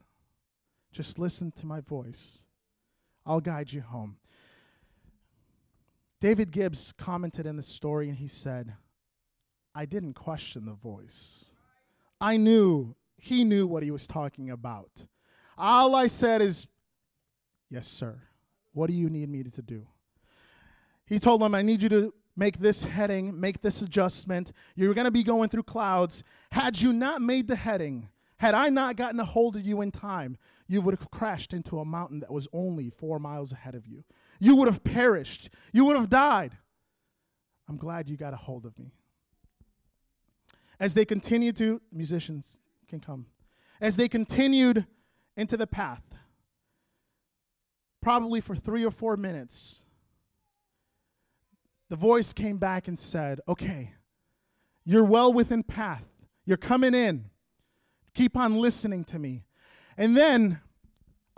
Just 0.91 1.19
listen 1.19 1.53
to 1.53 1.67
my 1.67 1.81
voice. 1.81 2.45
I'll 3.27 3.41
guide 3.41 3.73
you 3.73 3.83
home. 3.83 4.17
David 6.21 6.51
Gibbs 6.51 6.93
commented 6.93 7.47
in 7.47 7.57
the 7.57 7.63
story 7.63 8.09
and 8.09 8.19
he 8.19 8.29
said, 8.29 8.75
I 9.75 9.87
didn't 9.87 10.15
question 10.15 10.65
the 10.65 10.73
voice. 10.73 11.53
I 12.21 12.37
knew, 12.37 12.97
he 13.17 13.45
knew 13.45 13.67
what 13.67 13.83
he 13.83 13.91
was 13.91 14.07
talking 14.07 14.51
about. 14.51 15.07
All 15.57 15.95
I 15.95 16.07
said 16.07 16.43
is, 16.43 16.67
Yes, 17.71 17.87
sir. 17.87 18.19
What 18.73 18.89
do 18.89 18.95
you 18.95 19.11
need 19.11 19.29
me 19.29 19.43
to 19.43 19.63
do? 19.63 19.87
He 21.07 21.19
told 21.19 21.41
them, 21.41 21.55
I 21.55 21.63
need 21.63 21.83
you 21.83 21.89
to 21.91 22.15
make 22.37 22.59
this 22.59 22.85
heading, 22.85 23.39
make 23.39 23.61
this 23.61 23.83
adjustment. 23.83 24.53
You're 24.75 24.95
going 24.95 25.05
to 25.05 25.11
be 25.11 25.23
going 25.23 25.49
through 25.49 25.65
clouds. 25.65 26.23
Had 26.53 26.81
you 26.81 26.93
not 26.93 27.21
made 27.21 27.49
the 27.49 27.57
heading, 27.57 28.09
had 28.39 28.55
I 28.55 28.69
not 28.69 28.97
gotten 28.97 29.21
a 29.21 29.25
hold 29.25 29.57
of 29.57 29.67
you 29.67 29.81
in 29.81 29.91
time, 29.91 30.37
you 30.67 30.81
would 30.81 30.95
have 30.99 31.11
crashed 31.11 31.53
into 31.53 31.81
a 31.81 31.85
mountain 31.85 32.21
that 32.21 32.31
was 32.33 32.47
only 32.53 32.91
four 32.91 33.19
miles 33.19 33.53
ahead 33.53 33.75
of 33.75 33.87
you. 33.87 34.05
You 34.39 34.57
would 34.57 34.69
have 34.69 34.85
perished. 34.85 35.51
You 35.73 35.85
would 35.87 35.97
have 35.97 36.09
died. 36.09 36.57
I'm 37.69 37.77
glad 37.77 38.09
you 38.09 38.17
got 38.17 38.33
a 38.33 38.37
hold 38.37 38.65
of 38.65 38.79
me. 38.79 38.93
As 40.81 40.95
they 40.95 41.05
continued 41.05 41.57
to, 41.57 41.81
musicians 41.93 42.61
can 42.89 43.01
come. 43.01 43.27
As 43.81 43.97
they 43.97 44.09
continued 44.09 44.87
into 45.37 45.57
the 45.57 45.67
path, 45.67 46.03
probably 48.01 48.41
for 48.41 48.55
three 48.55 48.85
or 48.85 48.91
four 48.91 49.17
minutes, 49.17 49.83
the 51.89 51.97
voice 51.97 52.33
came 52.33 52.59
back 52.59 52.89
and 52.89 52.99
said, 52.99 53.41
Okay, 53.49 53.93
you're 54.85 55.05
well 55.05 55.33
within 55.33 55.63
path. 55.63 56.05
You're 56.45 56.57
coming 56.57 56.95
in. 56.95 57.27
Keep 58.15 58.37
on 58.37 58.57
listening 58.57 59.05
to 59.05 59.19
me. 59.19 59.45
And 59.97 60.17
then 60.17 60.61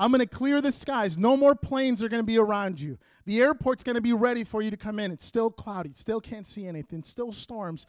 I'm 0.01 0.11
going 0.11 0.21
to 0.21 0.27
clear 0.27 0.63
the 0.63 0.73
skies. 0.73 1.19
No 1.19 1.37
more 1.37 1.55
planes 1.55 2.03
are 2.03 2.09
going 2.09 2.23
to 2.23 2.27
be 2.27 2.39
around 2.39 2.81
you. 2.81 2.97
The 3.27 3.43
airport's 3.43 3.85
going 3.85 3.97
to 3.97 4.01
be 4.01 4.15
ready 4.15 4.45
for 4.45 4.63
you 4.63 4.71
to 4.71 4.77
come 4.79 4.99
in. 4.99 5.13
It's 5.13 5.27
still 5.27 5.51
cloudy. 5.51 5.91
Still 5.93 6.23
can't 6.23 6.47
see 6.47 6.67
anything. 6.67 7.05
Still 7.05 7.33
storms. 7.33 7.87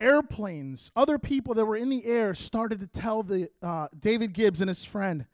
Airplanes, 0.00 0.90
other 0.96 1.16
people 1.16 1.54
that 1.54 1.64
were 1.64 1.76
in 1.76 1.90
the 1.90 2.04
air 2.06 2.34
started 2.34 2.80
to 2.80 2.88
tell 2.88 3.22
the 3.22 3.48
uh, 3.62 3.86
David 3.98 4.32
Gibbs 4.32 4.60
and 4.60 4.68
his 4.68 4.84
friend, 4.84 5.26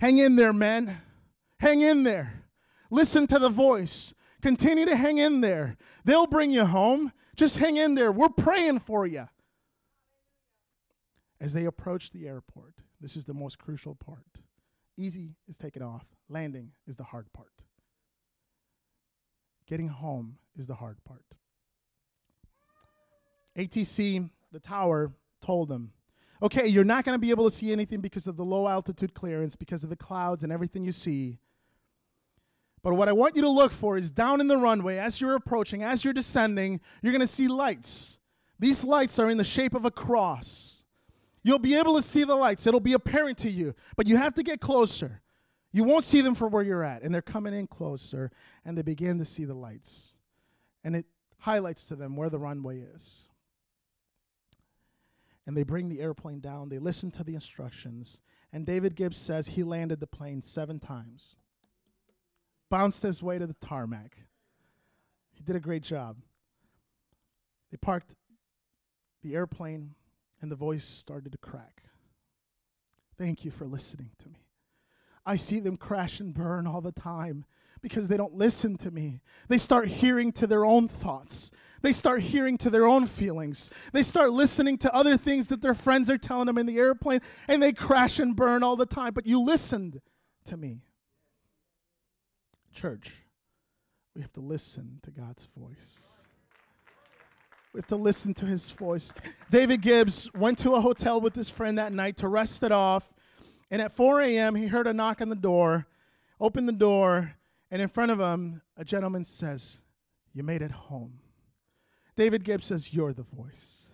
"Hang 0.00 0.18
in 0.18 0.34
there, 0.34 0.52
man. 0.52 1.00
Hang 1.60 1.82
in 1.82 2.02
there. 2.02 2.42
Listen 2.90 3.28
to 3.28 3.38
the 3.38 3.48
voice. 3.48 4.14
Continue 4.42 4.86
to 4.86 4.96
hang 4.96 5.18
in 5.18 5.40
there. 5.40 5.76
They'll 6.04 6.26
bring 6.26 6.50
you 6.50 6.64
home. 6.64 7.12
Just 7.36 7.58
hang 7.58 7.76
in 7.76 7.94
there. 7.94 8.10
We're 8.10 8.28
praying 8.28 8.80
for 8.80 9.06
you." 9.06 9.28
As 11.40 11.52
they 11.52 11.64
approached 11.64 12.12
the 12.12 12.26
airport, 12.26 12.74
this 13.00 13.16
is 13.16 13.24
the 13.24 13.34
most 13.34 13.58
crucial 13.58 13.94
part. 13.94 14.40
Easy 14.98 15.36
is 15.46 15.56
taking 15.56 15.82
off, 15.82 16.04
landing 16.28 16.72
is 16.88 16.96
the 16.96 17.04
hard 17.04 17.32
part. 17.32 17.52
Getting 19.66 19.88
home 19.88 20.38
is 20.56 20.66
the 20.66 20.74
hard 20.74 20.98
part. 21.04 21.22
ATC, 23.56 24.28
the 24.50 24.58
tower, 24.58 25.12
told 25.40 25.68
them, 25.68 25.92
okay, 26.42 26.66
you're 26.66 26.84
not 26.84 27.04
going 27.04 27.14
to 27.14 27.18
be 27.18 27.30
able 27.30 27.48
to 27.48 27.54
see 27.54 27.70
anything 27.70 28.00
because 28.00 28.26
of 28.26 28.36
the 28.36 28.44
low 28.44 28.66
altitude 28.66 29.14
clearance, 29.14 29.54
because 29.54 29.84
of 29.84 29.90
the 29.90 29.96
clouds 29.96 30.42
and 30.42 30.52
everything 30.52 30.84
you 30.84 30.92
see. 30.92 31.38
But 32.82 32.94
what 32.94 33.08
I 33.08 33.12
want 33.12 33.36
you 33.36 33.42
to 33.42 33.48
look 33.48 33.72
for 33.72 33.96
is 33.96 34.10
down 34.10 34.40
in 34.40 34.48
the 34.48 34.56
runway, 34.56 34.98
as 34.98 35.20
you're 35.20 35.34
approaching, 35.34 35.82
as 35.84 36.04
you're 36.04 36.14
descending, 36.14 36.80
you're 37.02 37.12
going 37.12 37.20
to 37.20 37.26
see 37.26 37.46
lights. 37.46 38.18
These 38.58 38.84
lights 38.84 39.18
are 39.20 39.30
in 39.30 39.36
the 39.36 39.44
shape 39.44 39.74
of 39.74 39.84
a 39.84 39.90
cross. 39.90 40.77
You'll 41.42 41.58
be 41.58 41.74
able 41.74 41.96
to 41.96 42.02
see 42.02 42.24
the 42.24 42.34
lights, 42.34 42.66
it'll 42.66 42.80
be 42.80 42.92
apparent 42.92 43.38
to 43.38 43.50
you, 43.50 43.74
but 43.96 44.06
you 44.06 44.16
have 44.16 44.34
to 44.34 44.42
get 44.42 44.60
closer. 44.60 45.22
You 45.72 45.84
won't 45.84 46.04
see 46.04 46.20
them 46.20 46.34
from 46.34 46.52
where 46.52 46.62
you're 46.62 46.82
at. 46.82 47.02
And 47.02 47.14
they're 47.14 47.22
coming 47.22 47.54
in 47.54 47.66
closer, 47.66 48.30
and 48.64 48.76
they 48.76 48.82
begin 48.82 49.18
to 49.18 49.24
see 49.24 49.44
the 49.44 49.54
lights. 49.54 50.14
And 50.82 50.96
it 50.96 51.06
highlights 51.38 51.88
to 51.88 51.96
them 51.96 52.16
where 52.16 52.30
the 52.30 52.38
runway 52.38 52.80
is. 52.80 53.24
And 55.46 55.56
they 55.56 55.62
bring 55.62 55.88
the 55.88 56.00
airplane 56.00 56.40
down, 56.40 56.68
they 56.68 56.78
listen 56.78 57.10
to 57.12 57.24
the 57.24 57.34
instructions, 57.34 58.20
and 58.52 58.66
David 58.66 58.94
Gibbs 58.94 59.16
says 59.16 59.48
he 59.48 59.62
landed 59.62 60.00
the 60.00 60.06
plane 60.06 60.42
seven 60.42 60.78
times, 60.78 61.36
bounced 62.68 63.02
his 63.02 63.22
way 63.22 63.38
to 63.38 63.46
the 63.46 63.54
tarmac. 63.54 64.18
He 65.32 65.42
did 65.42 65.56
a 65.56 65.60
great 65.60 65.82
job. 65.82 66.16
They 67.70 67.76
parked 67.78 68.14
the 69.22 69.34
airplane 69.34 69.94
and 70.40 70.50
the 70.50 70.56
voice 70.56 70.84
started 70.84 71.32
to 71.32 71.38
crack. 71.38 71.84
Thank 73.16 73.44
you 73.44 73.50
for 73.50 73.66
listening 73.66 74.10
to 74.18 74.28
me. 74.28 74.46
I 75.26 75.36
see 75.36 75.60
them 75.60 75.76
crash 75.76 76.20
and 76.20 76.32
burn 76.32 76.66
all 76.66 76.80
the 76.80 76.92
time 76.92 77.44
because 77.82 78.08
they 78.08 78.16
don't 78.16 78.34
listen 78.34 78.76
to 78.78 78.90
me. 78.90 79.20
They 79.48 79.58
start 79.58 79.88
hearing 79.88 80.32
to 80.32 80.46
their 80.46 80.64
own 80.64 80.88
thoughts. 80.88 81.50
They 81.82 81.92
start 81.92 82.22
hearing 82.22 82.58
to 82.58 82.70
their 82.70 82.86
own 82.86 83.06
feelings. 83.06 83.70
They 83.92 84.02
start 84.02 84.32
listening 84.32 84.78
to 84.78 84.94
other 84.94 85.16
things 85.16 85.48
that 85.48 85.62
their 85.62 85.74
friends 85.74 86.10
are 86.10 86.18
telling 86.18 86.46
them 86.46 86.58
in 86.58 86.66
the 86.66 86.78
airplane, 86.78 87.20
and 87.46 87.62
they 87.62 87.72
crash 87.72 88.18
and 88.18 88.34
burn 88.34 88.62
all 88.62 88.76
the 88.76 88.86
time. 88.86 89.12
But 89.12 89.26
you 89.26 89.40
listened 89.40 90.00
to 90.46 90.56
me. 90.56 90.82
Church, 92.74 93.24
we 94.14 94.22
have 94.22 94.32
to 94.32 94.40
listen 94.40 95.00
to 95.02 95.10
God's 95.10 95.48
voice. 95.56 96.17
We 97.78 97.82
have 97.82 97.86
to 97.90 97.96
listen 97.96 98.34
to 98.34 98.44
his 98.44 98.72
voice. 98.72 99.14
David 99.52 99.82
Gibbs 99.82 100.28
went 100.34 100.58
to 100.58 100.74
a 100.74 100.80
hotel 100.80 101.20
with 101.20 101.36
his 101.36 101.48
friend 101.48 101.78
that 101.78 101.92
night 101.92 102.16
to 102.16 102.26
rest 102.26 102.64
it 102.64 102.72
off. 102.72 103.08
And 103.70 103.80
at 103.80 103.92
4 103.92 104.20
a.m., 104.22 104.56
he 104.56 104.66
heard 104.66 104.88
a 104.88 104.92
knock 104.92 105.20
on 105.20 105.28
the 105.28 105.36
door, 105.36 105.86
opened 106.40 106.68
the 106.68 106.72
door, 106.72 107.36
and 107.70 107.80
in 107.80 107.86
front 107.86 108.10
of 108.10 108.18
him, 108.18 108.62
a 108.76 108.84
gentleman 108.84 109.22
says, 109.22 109.82
You 110.32 110.42
made 110.42 110.60
it 110.60 110.72
home. 110.72 111.20
David 112.16 112.42
Gibbs 112.42 112.66
says, 112.66 112.92
You're 112.92 113.12
the 113.12 113.22
voice. 113.22 113.92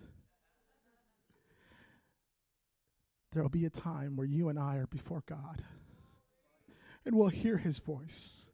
There 3.33 3.43
will 3.43 3.51
be 3.51 3.65
a 3.65 3.69
time 3.69 4.15
where 4.15 4.25
you 4.25 4.49
and 4.49 4.57
I 4.57 4.77
are 4.77 4.87
before 4.87 5.21
God, 5.27 5.63
and 7.05 7.15
we'll 7.15 7.27
hear 7.27 7.57
his 7.57 7.77
voice 7.77 8.49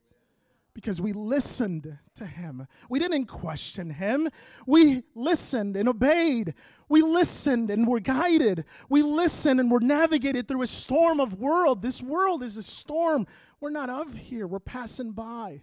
because 0.74 1.00
we 1.00 1.12
listened 1.12 1.98
to 2.14 2.24
him. 2.24 2.66
We 2.88 2.98
didn't 2.98 3.26
question 3.26 3.90
him. 3.90 4.28
We 4.66 5.02
listened 5.14 5.76
and 5.76 5.88
obeyed. 5.88 6.54
We 6.88 7.02
listened 7.02 7.70
and 7.70 7.86
were 7.86 8.00
guided. 8.00 8.64
We 8.88 9.02
listened 9.02 9.60
and 9.60 9.70
were 9.70 9.80
navigated 9.80 10.48
through 10.48 10.62
a 10.62 10.66
storm 10.66 11.20
of 11.20 11.34
world. 11.34 11.82
This 11.82 12.02
world 12.02 12.42
is 12.42 12.56
a 12.56 12.62
storm. 12.62 13.26
We're 13.60 13.70
not 13.70 13.90
of 13.90 14.14
here. 14.14 14.46
We're 14.46 14.60
passing 14.60 15.12
by. 15.12 15.62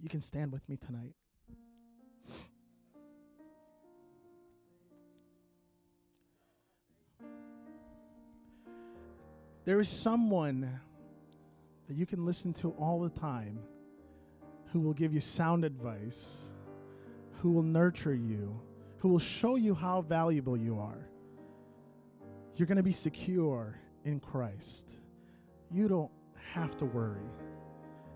You 0.00 0.08
can 0.08 0.20
stand 0.20 0.52
with 0.52 0.68
me 0.68 0.76
tonight. 0.76 1.14
There 9.64 9.80
is 9.80 9.88
someone 9.88 10.80
that 11.88 11.96
you 11.96 12.06
can 12.06 12.24
listen 12.24 12.52
to 12.54 12.70
all 12.72 13.00
the 13.00 13.10
time, 13.10 13.58
who 14.72 14.80
will 14.80 14.92
give 14.92 15.12
you 15.12 15.20
sound 15.20 15.64
advice, 15.64 16.52
who 17.40 17.50
will 17.52 17.62
nurture 17.62 18.14
you, 18.14 18.60
who 18.98 19.08
will 19.08 19.18
show 19.18 19.56
you 19.56 19.74
how 19.74 20.02
valuable 20.02 20.56
you 20.56 20.78
are. 20.78 21.08
You're 22.56 22.66
going 22.66 22.76
to 22.76 22.82
be 22.82 22.92
secure 22.92 23.78
in 24.04 24.20
Christ. 24.20 24.98
You 25.70 25.88
don't 25.88 26.10
have 26.52 26.76
to 26.78 26.84
worry. 26.84 27.28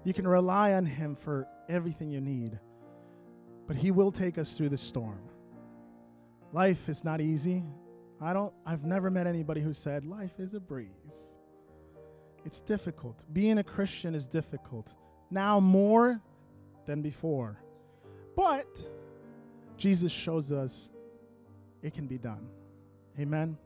You 0.04 0.14
can 0.14 0.26
rely 0.26 0.72
on 0.72 0.86
Him 0.86 1.14
for 1.14 1.46
everything 1.68 2.10
you 2.10 2.20
need, 2.20 2.58
but 3.66 3.76
He 3.76 3.90
will 3.90 4.10
take 4.10 4.38
us 4.38 4.56
through 4.56 4.70
the 4.70 4.78
storm. 4.78 5.20
Life 6.52 6.88
is 6.88 7.04
not 7.04 7.20
easy. 7.20 7.62
I 8.20 8.32
don't 8.32 8.52
I've 8.66 8.84
never 8.84 9.10
met 9.10 9.26
anybody 9.26 9.60
who 9.60 9.72
said 9.72 10.04
life 10.04 10.38
is 10.38 10.54
a 10.54 10.60
breeze. 10.60 11.34
It's 12.44 12.60
difficult. 12.60 13.24
Being 13.32 13.58
a 13.58 13.64
Christian 13.64 14.14
is 14.14 14.26
difficult. 14.26 14.94
Now 15.30 15.60
more 15.60 16.20
than 16.86 17.02
before. 17.02 17.62
But 18.36 18.88
Jesus 19.76 20.12
shows 20.12 20.52
us 20.52 20.90
it 21.82 21.94
can 21.94 22.06
be 22.06 22.18
done. 22.18 22.46
Amen. 23.18 23.56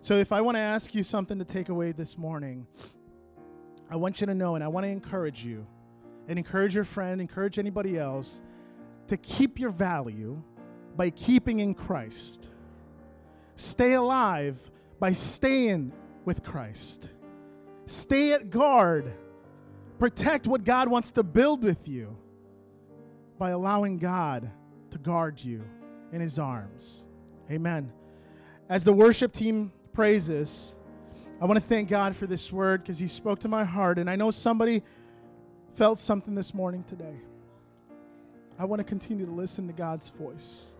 So, 0.00 0.14
if 0.14 0.30
I 0.30 0.40
want 0.40 0.56
to 0.56 0.60
ask 0.60 0.94
you 0.94 1.02
something 1.02 1.38
to 1.38 1.44
take 1.44 1.68
away 1.68 1.92
this 1.92 2.16
morning, 2.16 2.66
I 3.90 3.96
want 3.96 4.20
you 4.20 4.26
to 4.26 4.34
know 4.34 4.54
and 4.54 4.62
I 4.62 4.68
want 4.68 4.84
to 4.84 4.90
encourage 4.90 5.44
you 5.44 5.66
and 6.28 6.38
encourage 6.38 6.74
your 6.74 6.84
friend, 6.84 7.20
encourage 7.20 7.58
anybody 7.58 7.98
else 7.98 8.40
to 9.08 9.16
keep 9.16 9.58
your 9.58 9.70
value 9.70 10.42
by 10.96 11.10
keeping 11.10 11.60
in 11.60 11.74
Christ. 11.74 12.50
Stay 13.56 13.94
alive 13.94 14.58
by 14.98 15.12
staying 15.12 15.92
with 16.24 16.42
Christ. 16.42 17.10
Stay 17.86 18.32
at 18.32 18.50
guard. 18.50 19.12
Protect 19.98 20.46
what 20.46 20.64
God 20.64 20.88
wants 20.88 21.12
to 21.12 21.22
build 21.22 21.62
with 21.62 21.88
you 21.88 22.16
by 23.38 23.50
allowing 23.50 23.98
God 23.98 24.50
to 24.90 24.98
guard 24.98 25.42
you 25.42 25.62
in 26.12 26.20
his 26.20 26.38
arms. 26.38 27.06
Amen. 27.50 27.92
As 28.68 28.84
the 28.84 28.92
worship 28.92 29.32
team 29.32 29.72
praises, 29.92 30.74
I 31.40 31.44
want 31.44 31.60
to 31.60 31.66
thank 31.66 31.88
God 31.88 32.16
for 32.16 32.26
this 32.26 32.52
word 32.52 32.82
because 32.82 32.98
he 32.98 33.06
spoke 33.06 33.40
to 33.40 33.48
my 33.48 33.64
heart. 33.64 33.98
And 33.98 34.10
I 34.10 34.16
know 34.16 34.30
somebody 34.30 34.82
felt 35.74 35.98
something 35.98 36.34
this 36.34 36.52
morning 36.54 36.82
today. 36.84 37.16
I 38.58 38.64
want 38.64 38.80
to 38.80 38.84
continue 38.84 39.26
to 39.26 39.32
listen 39.32 39.66
to 39.66 39.72
God's 39.72 40.08
voice. 40.10 40.70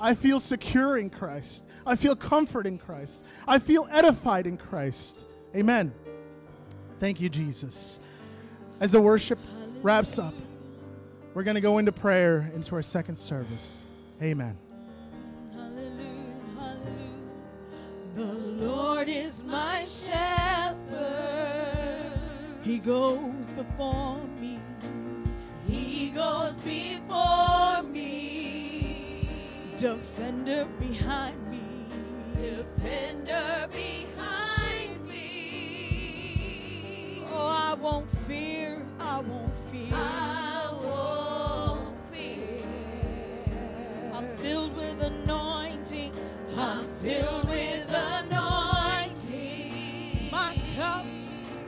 I 0.00 0.14
feel 0.14 0.40
secure 0.40 0.98
in 0.98 1.10
Christ. 1.10 1.64
I 1.86 1.94
feel 1.94 2.16
comfort 2.16 2.66
in 2.66 2.78
Christ. 2.78 3.24
I 3.46 3.58
feel 3.58 3.86
edified 3.90 4.46
in 4.46 4.56
Christ. 4.56 5.26
Amen. 5.54 5.92
Thank 7.00 7.18
you, 7.18 7.30
Jesus. 7.30 7.98
As 8.78 8.92
the 8.92 9.00
worship 9.00 9.38
wraps 9.82 10.18
up, 10.18 10.34
we're 11.32 11.44
going 11.44 11.54
to 11.54 11.62
go 11.62 11.78
into 11.78 11.92
prayer 11.92 12.50
into 12.54 12.74
our 12.74 12.82
second 12.82 13.16
service. 13.16 13.86
Amen. 14.22 14.58
Hallelujah, 15.54 15.98
hallelujah. 16.58 16.84
The 18.16 18.34
Lord 18.66 19.08
is 19.08 19.42
my 19.44 19.86
shepherd. 19.86 21.00
He 22.62 22.78
goes 22.78 23.50
before 23.52 24.20
me. 24.38 24.60
He 25.66 26.10
goes 26.10 26.60
before 26.60 27.82
me. 27.82 29.26
Defender 29.78 30.68
behind 30.78 31.50
me. 31.50 31.60
Defender 32.34 33.68
behind 33.70 33.74
me 33.74 33.99
I 37.46 37.74
won't 37.74 38.08
fear. 38.26 38.82
I 38.98 39.20
won't 39.20 39.52
fear. 39.70 39.94
I 39.94 40.70
won't 40.82 41.96
fear. 42.12 42.64
I'm 44.12 44.36
filled 44.38 44.76
with 44.76 45.00
anointing. 45.02 46.12
I'm 46.56 46.86
filled 47.02 47.48
with 47.48 47.88
anointing. 47.88 49.40
My 50.30 50.54
cup 50.76 51.06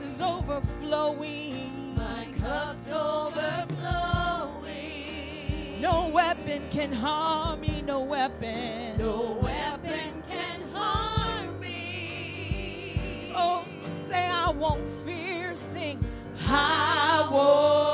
is 0.03 0.21
overflowing. 0.21 1.95
My 1.95 2.27
cup's 2.39 2.87
overflowing. 2.87 5.81
No 5.81 6.07
weapon 6.07 6.63
can 6.69 6.93
harm 6.93 7.61
me. 7.61 7.81
No 7.81 8.01
weapon. 8.01 8.97
No 8.97 9.39
weapon 9.41 10.23
can 10.29 10.61
harm 10.71 11.59
me. 11.59 13.31
Oh, 13.35 13.65
say 14.07 14.27
I 14.27 14.49
won't 14.51 14.87
I 16.55 17.27
walk. 17.31 17.92